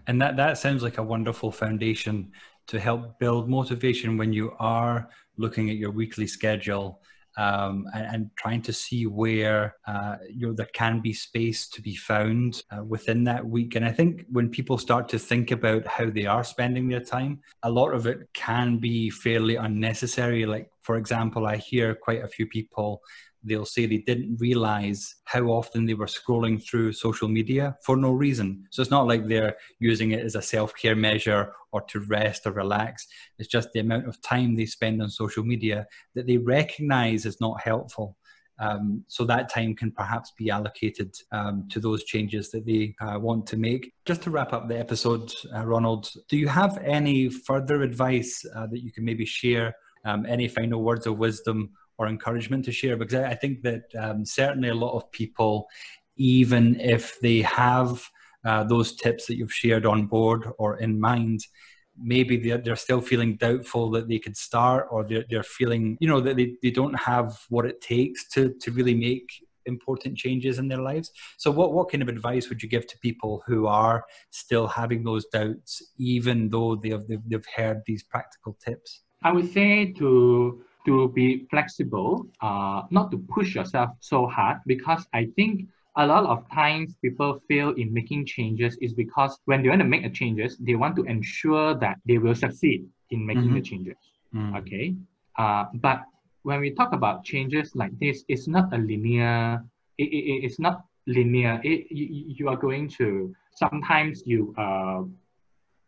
And 0.07 0.21
that, 0.21 0.37
that 0.37 0.59
sounds 0.59 0.83
like 0.83 0.99
a 0.99 1.03
wonderful 1.03 1.51
foundation 1.51 2.33
to 2.69 2.81
help 2.81 3.19
build 3.19 3.49
motivation 3.49 4.17
when 4.17 4.33
you 4.33 4.53
are 4.59 5.09
looking 5.37 5.71
at 5.71 5.77
your 5.77 5.91
weekly 5.91 6.27
schedule 6.27 7.01
um, 7.37 7.87
and, 7.95 8.07
and, 8.07 8.31
trying 8.37 8.63
to 8.63 8.73
see 8.73 9.07
where 9.07 9.77
uh, 9.87 10.17
you 10.31 10.47
know 10.47 10.55
there 10.55 10.69
can 10.73 11.01
be 11.01 11.13
space 11.13 11.69
to 11.69 11.83
be 11.83 11.95
found 11.95 12.63
uh, 12.71 12.83
within 12.83 13.25
that 13.25 13.45
week. 13.45 13.75
And 13.77 13.85
I 13.85 13.93
think 13.93 14.25
when 14.31 14.49
people 14.49 14.79
start 14.79 15.09
to 15.11 15.19
think 15.19 15.51
about 15.51 15.87
how 15.87 16.09
they 16.09 16.25
are 16.25 16.45
spending 16.45 16.89
their 16.89 17.01
time, 17.01 17.41
a 17.63 17.71
lot 17.71 17.93
of 17.93 18.07
it 18.07 18.21
can 18.33 18.79
be 18.79 19.11
fairly 19.11 19.57
unnecessary. 19.57 20.47
Like 20.47 20.71
for 20.83 20.97
example, 20.97 21.47
I 21.47 21.57
hear 21.57 21.95
quite 21.95 22.25
a 22.25 22.29
few 22.29 22.47
people 22.47 23.03
they'll 23.47 23.65
say 23.65 23.87
they 23.87 23.99
didn't 23.99 24.37
realize 24.39 25.17
how 25.25 25.45
often 25.45 25.87
they 25.87 25.95
were 25.95 26.07
scrolling 26.07 26.63
through 26.63 26.93
social 26.93 27.29
media 27.29 27.77
for 27.83 27.97
no 27.97 28.13
reason. 28.13 28.65
So 28.71 28.83
it's 28.83 28.91
not 28.91 29.07
like 29.07 29.27
they're 29.27 29.57
using 29.79 30.13
it 30.13 30.25
as 30.25 30.35
a 30.35 30.43
self 30.43 30.75
care 30.75 30.97
measure 30.97 31.53
or 31.73 31.83
to 31.83 32.01
rest 32.01 32.47
or 32.47 32.53
relax. 32.53 33.07
It's 33.39 33.49
just 33.49 33.73
the 33.73 33.81
amount 33.81 34.09
of 34.09 34.21
time 34.23 34.57
they 34.57 34.67
spend 34.67 35.03
on 35.03 35.09
social 35.09 35.45
media 35.45 35.87
that 36.15 36.27
they 36.27 36.39
recognize 36.39 37.27
is 37.27 37.41
not 37.41 37.61
helpful. 37.61 38.17
Um, 38.59 39.05
so 39.09 39.25
that 39.25 39.51
time 39.51 39.75
can 39.75 39.91
perhaps 39.91 40.33
be 40.37 40.51
allocated 40.51 41.15
um, 41.31 41.69
to 41.71 41.79
those 41.79 42.05
changes 42.05 42.51
that 42.51 42.65
they 42.65 42.95
uh, 43.01 43.19
want 43.19 43.47
to 43.49 43.57
make. 43.57 43.93
Just 44.07 44.23
to 44.23 44.31
wrap 44.31 44.53
up 44.53 44.69
the 44.69 44.79
episode, 44.79 45.31
uh, 45.55 45.65
Ronald, 45.67 46.11
do 46.29 46.37
you 46.39 46.49
have 46.49 46.79
any 46.79 47.29
further 47.29 47.83
advice 47.83 48.45
uh, 48.55 48.67
that 48.69 48.83
you 48.83 48.93
can 48.93 49.05
maybe 49.05 49.27
share? 49.27 49.75
Um, 50.05 50.25
any 50.25 50.47
final 50.47 50.85
words 50.85 51.09
of 51.09 51.19
wisdom 51.19 51.71
or 51.99 52.09
encouragement 52.09 52.65
to 52.65 52.73
share 52.73 52.97
because 52.97 53.15
I, 53.15 53.35
think 53.35 53.63
that 53.63 53.85
um, 53.99 54.25
certainly 54.25 54.69
a 54.69 54.75
lot 54.75 54.95
of 54.95 55.11
people, 55.13 55.67
even 56.17 56.79
if 56.81 57.19
they 57.21 57.41
have 57.43 58.03
uh, 58.45 58.65
those 58.65 58.95
tips 58.97 59.27
that 59.27 59.37
you've 59.37 59.53
shared 59.53 59.87
on 59.87 60.07
board 60.07 60.47
or 60.59 60.79
in 60.79 61.01
mind, 61.01 61.41
maybe 61.99 62.37
they're, 62.37 62.59
they're 62.59 62.77
still 62.77 63.01
feeling 63.01 63.37
doubtful 63.37 63.91
that 63.91 64.09
they 64.09 64.19
could 64.19 64.37
start 64.37 64.87
or 64.91 65.05
they're, 65.05 65.25
they're 65.31 65.43
feeling, 65.43 65.97
you 66.01 66.09
know, 66.09 66.21
that 66.21 66.37
they, 66.37 66.55
they 66.63 66.71
don't 66.71 66.95
have 66.95 67.39
what 67.49 67.65
it 67.65 67.81
takes 67.81 68.29
to, 68.29 68.55
to 68.61 68.71
really 68.71 68.95
make 68.95 69.31
important 69.67 70.17
changes 70.17 70.59
in 70.59 70.69
their 70.69 70.81
lives. 70.81 71.11
So, 71.39 71.51
what, 71.51 71.73
what 71.73 71.91
kind 71.91 72.03
of 72.03 72.09
advice 72.09 72.49
would 72.49 72.63
you 72.63 72.69
give 72.69 72.87
to 72.87 72.99
people 72.99 73.43
who 73.47 73.67
are 73.67 74.05
still 74.31 74.67
having 74.67 75.05
those 75.05 75.27
doubts, 75.27 75.83
even 75.99 76.49
though 76.49 76.77
they 76.77 76.91
have, 76.91 77.07
they've, 77.07 77.23
they've 77.27 77.47
heard 77.55 77.83
these 77.87 78.03
practical 78.03 78.57
tips? 78.65 79.03
I 79.23 79.33
would 79.33 79.53
say 79.53 79.93
to 79.93 80.63
to 80.87 81.09
be 81.11 81.47
flexible, 81.51 82.27
uh, 82.41 82.83
not 82.91 83.11
to 83.11 83.19
push 83.19 83.55
yourself 83.55 83.91
so 84.01 84.27
hard 84.27 84.59
because 84.67 85.07
I 85.13 85.27
think 85.37 85.69
a 85.97 86.07
lot 86.07 86.25
of 86.25 86.45
times 86.53 86.95
people 87.03 87.41
fail 87.49 87.71
in 87.71 87.93
making 87.93 88.27
changes 88.27 88.77
is 88.81 88.93
because 88.93 89.39
when 89.47 89.63
they 89.63 89.69
want 89.69 89.81
to 89.81 89.87
make 89.87 90.05
a 90.05 90.11
changes, 90.11 90.57
they 90.59 90.75
want 90.75 90.95
to 90.97 91.05
ensure 91.05 91.75
that 91.75 91.97
they 92.07 92.19
will 92.19 92.35
succeed 92.35 92.87
in 93.11 93.27
making 93.27 93.45
mm-hmm. 93.45 93.55
the 93.55 93.63
changes. 93.63 93.97
Mm. 94.35 94.59
Okay. 94.59 94.95
Uh, 95.39 95.65
but 95.75 96.03
when 96.43 96.61
we 96.61 96.71
talk 96.71 96.93
about 96.93 97.25
changes 97.25 97.75
like 97.75 97.99
this, 97.99 98.25
it's 98.29 98.47
not 98.47 98.73
a 98.73 98.79
linear, 98.79 99.65
it, 99.99 100.05
it, 100.05 100.45
it's 100.45 100.59
not 100.59 100.85
linear. 101.07 101.61
It, 101.65 101.91
you, 101.91 102.25
you 102.29 102.49
are 102.49 102.57
going 102.57 102.89
to, 102.99 103.35
sometimes 103.55 104.23
you, 104.27 104.55
uh, 104.59 105.03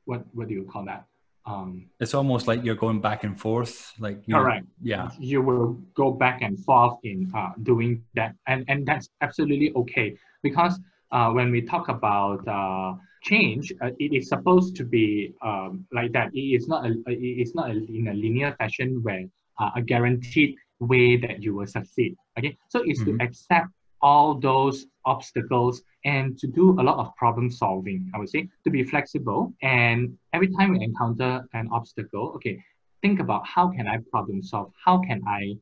what, 0.07 0.25
what 0.33 0.49
do 0.49 0.55
you 0.55 0.65
call 0.65 0.85
that? 0.87 1.05
Um, 1.49 1.89
it's 1.99 2.13
almost 2.13 2.47
like 2.47 2.63
you're 2.63 2.75
going 2.75 3.01
back 3.01 3.25
and 3.25 3.41
forth, 3.41 3.95
like 3.99 4.21
correct. 4.29 4.67
Know, 4.67 4.71
yeah, 4.83 5.11
you 5.19 5.41
will 5.41 5.81
go 5.95 6.11
back 6.11 6.43
and 6.43 6.63
forth 6.63 6.99
in 7.05 7.33
uh, 7.35 7.53
doing 7.63 8.05
that, 8.15 8.35
and 8.47 8.65
and 8.69 8.85
that's 8.85 9.09
absolutely 9.23 9.73
okay 9.75 10.15
because 10.43 10.79
uh, 11.11 11.31
when 11.31 11.51
we 11.51 11.63
talk 11.63 11.89
about 11.89 12.47
uh, 12.47 12.95
change, 13.23 13.73
uh, 13.81 13.91
it 13.99 14.13
is 14.13 14.29
supposed 14.29 14.77
to 14.77 14.85
be 14.85 15.33
um, 15.43 15.87
like 15.91 16.13
that. 16.13 16.29
It 16.35 16.53
is 16.61 16.69
not 16.69 16.85
a, 16.85 16.93
it 17.07 17.41
is 17.41 17.55
not 17.55 17.71
a, 17.71 17.73
in 17.73 18.09
a 18.09 18.15
linear 18.15 18.55
fashion 18.59 19.01
where 19.03 19.25
uh, 19.59 19.71
a 19.75 19.81
guaranteed 19.81 20.55
way 20.81 21.17
that 21.17 21.43
you 21.43 21.55
will 21.55 21.67
succeed. 21.67 22.15
Okay, 22.39 22.59
so 22.69 22.83
it's 22.85 23.01
mm-hmm. 23.01 23.17
to 23.17 23.25
accept 23.25 23.69
all 24.03 24.35
those 24.39 24.87
obstacles 25.05 25.83
and 26.05 26.39
to 26.39 26.47
do 26.47 26.79
a 26.81 26.83
lot 26.83 26.99
of 26.99 27.15
problem 27.17 27.51
solving, 27.51 28.11
I 28.15 28.19
would 28.19 28.29
say, 28.29 28.49
to 28.65 28.71
be 28.71 28.83
flexible. 28.85 29.53
And 29.63 30.17
every 30.33 30.49
time 30.49 30.73
we 30.73 30.85
encounter 30.85 31.47
an 31.55 31.69
obstacle, 31.73 32.33
okay, 32.37 32.63
think 33.03 33.21
about 33.21 33.47
how 33.47 33.69
can 33.69 33.87
I 33.87 33.99
problem 34.11 34.43
solve? 34.43 34.73
How 34.85 34.99
can 34.99 35.21
I 35.27 35.57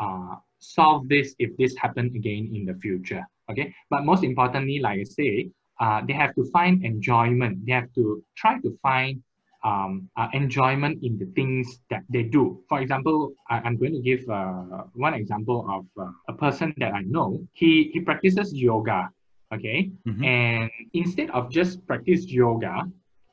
uh, 0.00 0.36
solve 0.58 1.08
this 1.08 1.34
if 1.38 1.56
this 1.56 1.76
happens 1.76 2.14
again 2.14 2.50
in 2.54 2.64
the 2.64 2.74
future? 2.74 3.26
Okay, 3.50 3.74
but 3.88 4.04
most 4.04 4.24
importantly, 4.24 4.78
like 4.78 5.00
I 5.00 5.04
say, 5.04 5.50
uh, 5.80 6.02
they 6.06 6.12
have 6.12 6.34
to 6.34 6.44
find 6.50 6.84
enjoyment. 6.84 7.64
They 7.64 7.72
have 7.72 7.92
to 7.94 8.22
try 8.36 8.58
to 8.60 8.78
find 8.82 9.22
um, 9.68 10.08
uh, 10.16 10.28
enjoyment 10.32 11.02
in 11.02 11.18
the 11.18 11.26
things 11.36 11.80
that 11.90 12.02
they 12.08 12.22
do. 12.22 12.60
For 12.68 12.80
example, 12.80 13.32
I, 13.50 13.66
am 13.68 13.76
going 13.76 13.92
to 13.92 14.00
give 14.00 14.28
uh, 14.28 14.84
one 14.94 15.14
example 15.14 15.66
of 15.68 15.84
uh, 16.00 16.10
a 16.28 16.32
person 16.32 16.74
that 16.78 16.92
I 16.94 17.02
know. 17.02 17.28
He 17.52 17.90
he 17.92 18.00
practices 18.00 18.52
yoga, 18.54 19.10
okay, 19.54 19.90
mm-hmm. 20.06 20.24
and 20.24 20.70
instead 20.94 21.30
of 21.30 21.50
just 21.50 21.86
practice 21.86 22.24
yoga, 22.26 22.84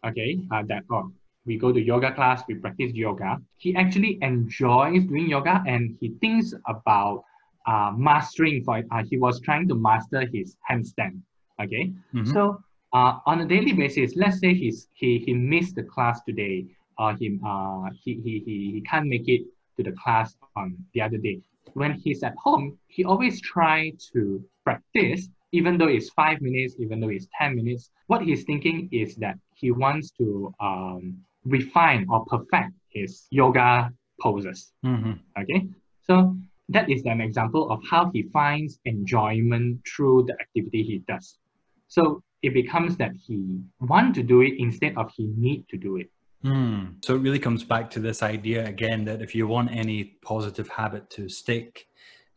okay, 0.06 0.40
uh, 0.52 0.64
that 0.68 0.84
oh, 0.92 1.12
we 1.46 1.58
go 1.58 1.72
to 1.72 1.82
yoga 1.82 2.12
class, 2.12 2.44
we 2.48 2.56
practice 2.56 2.92
yoga. 2.94 3.38
He 3.58 3.76
actually 3.76 4.18
enjoys 4.22 5.06
doing 5.06 5.30
yoga, 5.30 5.64
and 5.68 5.96
he 6.00 6.10
thinks 6.20 6.54
about 6.68 7.24
uh, 7.66 7.92
mastering. 7.96 8.64
For 8.64 8.84
uh, 8.92 9.04
he 9.10 9.18
was 9.18 9.40
trying 9.40 9.68
to 9.70 9.76
master 9.76 10.28
his 10.34 10.58
handstand, 10.70 11.22
okay. 11.64 11.94
Mm-hmm. 12.14 12.32
So 12.34 12.60
uh, 12.96 13.20
on 13.26 13.42
a 13.42 13.46
daily 13.46 13.74
basis, 13.74 14.16
let's 14.16 14.40
say 14.40 14.54
he's, 14.54 14.88
he, 14.94 15.20
he 15.20 15.34
missed 15.34 15.76
the 15.76 15.84
class 15.84 16.22
today, 16.24 16.66
or 16.98 17.14
he, 17.14 17.38
uh, 17.46 17.90
he, 18.02 18.14
he, 18.24 18.42
he, 18.46 18.72
he 18.76 18.82
can't 18.90 19.08
make 19.08 19.28
it 19.28 19.42
to 19.76 19.84
the 19.84 19.92
class 20.02 20.38
on 20.56 20.78
the 20.94 21.02
other 21.02 21.18
day. 21.18 21.42
When 21.74 21.92
he's 21.92 22.24
at 22.24 22.36
home, 22.38 22.78
he 22.88 23.04
always 23.04 23.42
try 23.42 23.92
to 24.14 24.42
practice, 24.64 25.28
even 25.52 25.78
though 25.78 25.90
it's 25.90 26.10
five 26.12 26.40
minutes, 26.40 26.76
even 26.80 27.02
though 27.02 27.10
it's 27.10 27.28
10 27.38 27.58
minutes. 27.58 27.92
What 28.08 28.22
he's 28.22 28.46
thinking 28.46 28.88
is 28.94 29.16
that 29.18 29.38
he 29.56 29.72
wants 29.72 30.12
to 30.12 30.54
um, 30.62 31.18
refine 31.44 32.08
or 32.10 32.24
perfect 32.26 32.72
his 32.88 33.28
yoga 33.30 33.92
poses. 34.22 34.72
Mm-hmm. 34.86 35.42
Okay, 35.42 35.68
so 36.02 36.38
that 36.70 36.90
is 36.90 37.04
an 37.06 37.20
example 37.20 37.70
of 37.72 37.82
how 37.92 38.10
he 38.14 38.24
finds 38.32 38.80
enjoyment 38.86 39.82
through 39.86 40.28
the 40.28 40.34
activity 40.40 40.82
he 40.82 41.00
does. 41.10 41.38
So 41.90 42.24
it 42.42 42.54
becomes 42.54 42.98
that 42.98 43.12
he 43.26 43.60
want 43.80 44.16
to 44.16 44.24
do 44.24 44.42
it 44.42 44.54
instead 44.58 44.96
of 44.98 45.12
he 45.16 45.28
need 45.38 45.68
to 45.70 45.78
do 45.78 45.98
it. 45.98 46.10
Mm. 46.44 47.04
So 47.04 47.16
it 47.16 47.20
really 47.20 47.40
comes 47.40 47.64
back 47.64 47.90
to 47.92 48.00
this 48.00 48.22
idea 48.22 48.66
again 48.66 49.04
that 49.06 49.22
if 49.22 49.34
you 49.34 49.48
want 49.48 49.72
any 49.72 50.16
positive 50.22 50.70
habit 50.70 51.10
to 51.12 51.28
stick, 51.28 51.88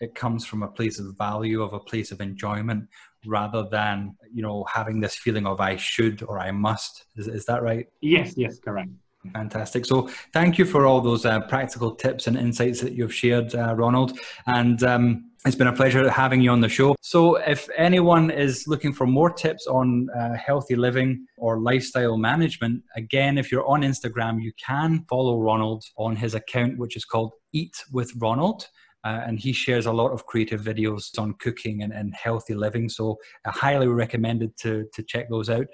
it 0.00 0.14
comes 0.14 0.46
from 0.46 0.62
a 0.62 0.68
place 0.68 0.98
of 0.98 1.16
value, 1.18 1.62
of 1.62 1.72
a 1.74 1.80
place 1.80 2.10
of 2.12 2.20
enjoyment, 2.20 2.88
rather 3.26 3.68
than 3.70 4.16
you 4.32 4.42
know 4.42 4.64
having 4.72 5.00
this 5.00 5.16
feeling 5.16 5.46
of 5.46 5.60
I 5.60 5.76
should 5.76 6.22
or 6.22 6.38
I 6.38 6.52
must. 6.52 7.04
Is, 7.16 7.28
is 7.28 7.44
that 7.46 7.62
right? 7.62 7.86
Yes, 8.00 8.34
yes, 8.36 8.58
correct. 8.60 8.90
Fantastic. 9.32 9.84
So, 9.86 10.08
thank 10.32 10.58
you 10.58 10.64
for 10.64 10.86
all 10.86 11.00
those 11.00 11.24
uh, 11.24 11.40
practical 11.40 11.94
tips 11.94 12.26
and 12.26 12.36
insights 12.36 12.80
that 12.80 12.92
you've 12.92 13.14
shared, 13.14 13.54
uh, 13.54 13.74
Ronald. 13.74 14.18
And 14.46 14.82
um, 14.82 15.30
it's 15.46 15.56
been 15.56 15.68
a 15.68 15.72
pleasure 15.72 16.10
having 16.10 16.40
you 16.40 16.50
on 16.50 16.60
the 16.60 16.68
show. 16.68 16.96
So, 17.00 17.36
if 17.36 17.68
anyone 17.76 18.30
is 18.30 18.64
looking 18.66 18.92
for 18.92 19.06
more 19.06 19.30
tips 19.30 19.66
on 19.66 20.08
uh, 20.10 20.34
healthy 20.34 20.76
living 20.76 21.26
or 21.36 21.60
lifestyle 21.60 22.16
management, 22.16 22.82
again, 22.96 23.38
if 23.38 23.52
you're 23.52 23.66
on 23.66 23.82
Instagram, 23.82 24.42
you 24.42 24.52
can 24.64 25.04
follow 25.08 25.40
Ronald 25.40 25.84
on 25.96 26.16
his 26.16 26.34
account, 26.34 26.78
which 26.78 26.96
is 26.96 27.04
called 27.04 27.32
Eat 27.52 27.76
with 27.92 28.12
Ronald. 28.18 28.66
Uh, 29.08 29.22
and 29.26 29.40
he 29.40 29.52
shares 29.54 29.86
a 29.86 29.92
lot 29.92 30.10
of 30.12 30.26
creative 30.26 30.60
videos 30.60 31.18
on 31.18 31.32
cooking 31.34 31.82
and, 31.82 31.94
and 31.94 32.14
healthy 32.14 32.54
living. 32.54 32.90
So 32.90 33.16
I 33.46 33.50
highly 33.50 33.86
recommended 33.86 34.54
to, 34.58 34.84
to 34.92 35.02
check 35.02 35.30
those 35.30 35.48
out. 35.48 35.66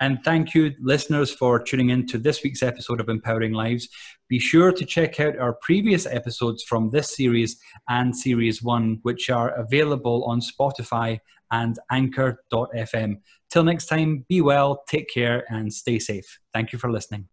And 0.00 0.18
thank 0.24 0.54
you, 0.54 0.72
listeners, 0.80 1.30
for 1.30 1.62
tuning 1.62 1.90
in 1.90 2.06
to 2.08 2.18
this 2.18 2.42
week's 2.42 2.64
episode 2.64 3.00
of 3.00 3.08
Empowering 3.08 3.52
Lives. 3.52 3.88
Be 4.28 4.40
sure 4.40 4.72
to 4.72 4.84
check 4.84 5.20
out 5.20 5.38
our 5.38 5.54
previous 5.62 6.04
episodes 6.04 6.64
from 6.64 6.90
this 6.90 7.16
series 7.16 7.56
and 7.88 8.16
series 8.16 8.60
one, 8.60 8.98
which 9.02 9.30
are 9.30 9.50
available 9.50 10.24
on 10.24 10.40
Spotify 10.40 11.20
and 11.52 11.78
anchor.fm. 11.92 13.20
Till 13.50 13.64
next 13.64 13.86
time, 13.86 14.24
be 14.28 14.40
well, 14.40 14.82
take 14.88 15.08
care, 15.12 15.44
and 15.48 15.72
stay 15.72 16.00
safe. 16.00 16.40
Thank 16.52 16.72
you 16.72 16.78
for 16.78 16.90
listening. 16.90 17.28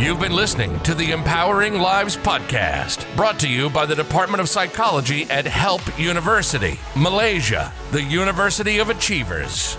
You've 0.00 0.18
been 0.18 0.32
listening 0.32 0.80
to 0.80 0.94
the 0.94 1.12
Empowering 1.12 1.74
Lives 1.74 2.16
podcast, 2.16 3.04
brought 3.16 3.38
to 3.40 3.46
you 3.46 3.68
by 3.68 3.84
the 3.84 3.94
Department 3.94 4.40
of 4.40 4.48
Psychology 4.48 5.24
at 5.24 5.44
Help 5.44 5.82
University, 5.98 6.80
Malaysia, 6.96 7.70
the 7.90 8.02
University 8.02 8.78
of 8.78 8.88
Achievers. 8.88 9.74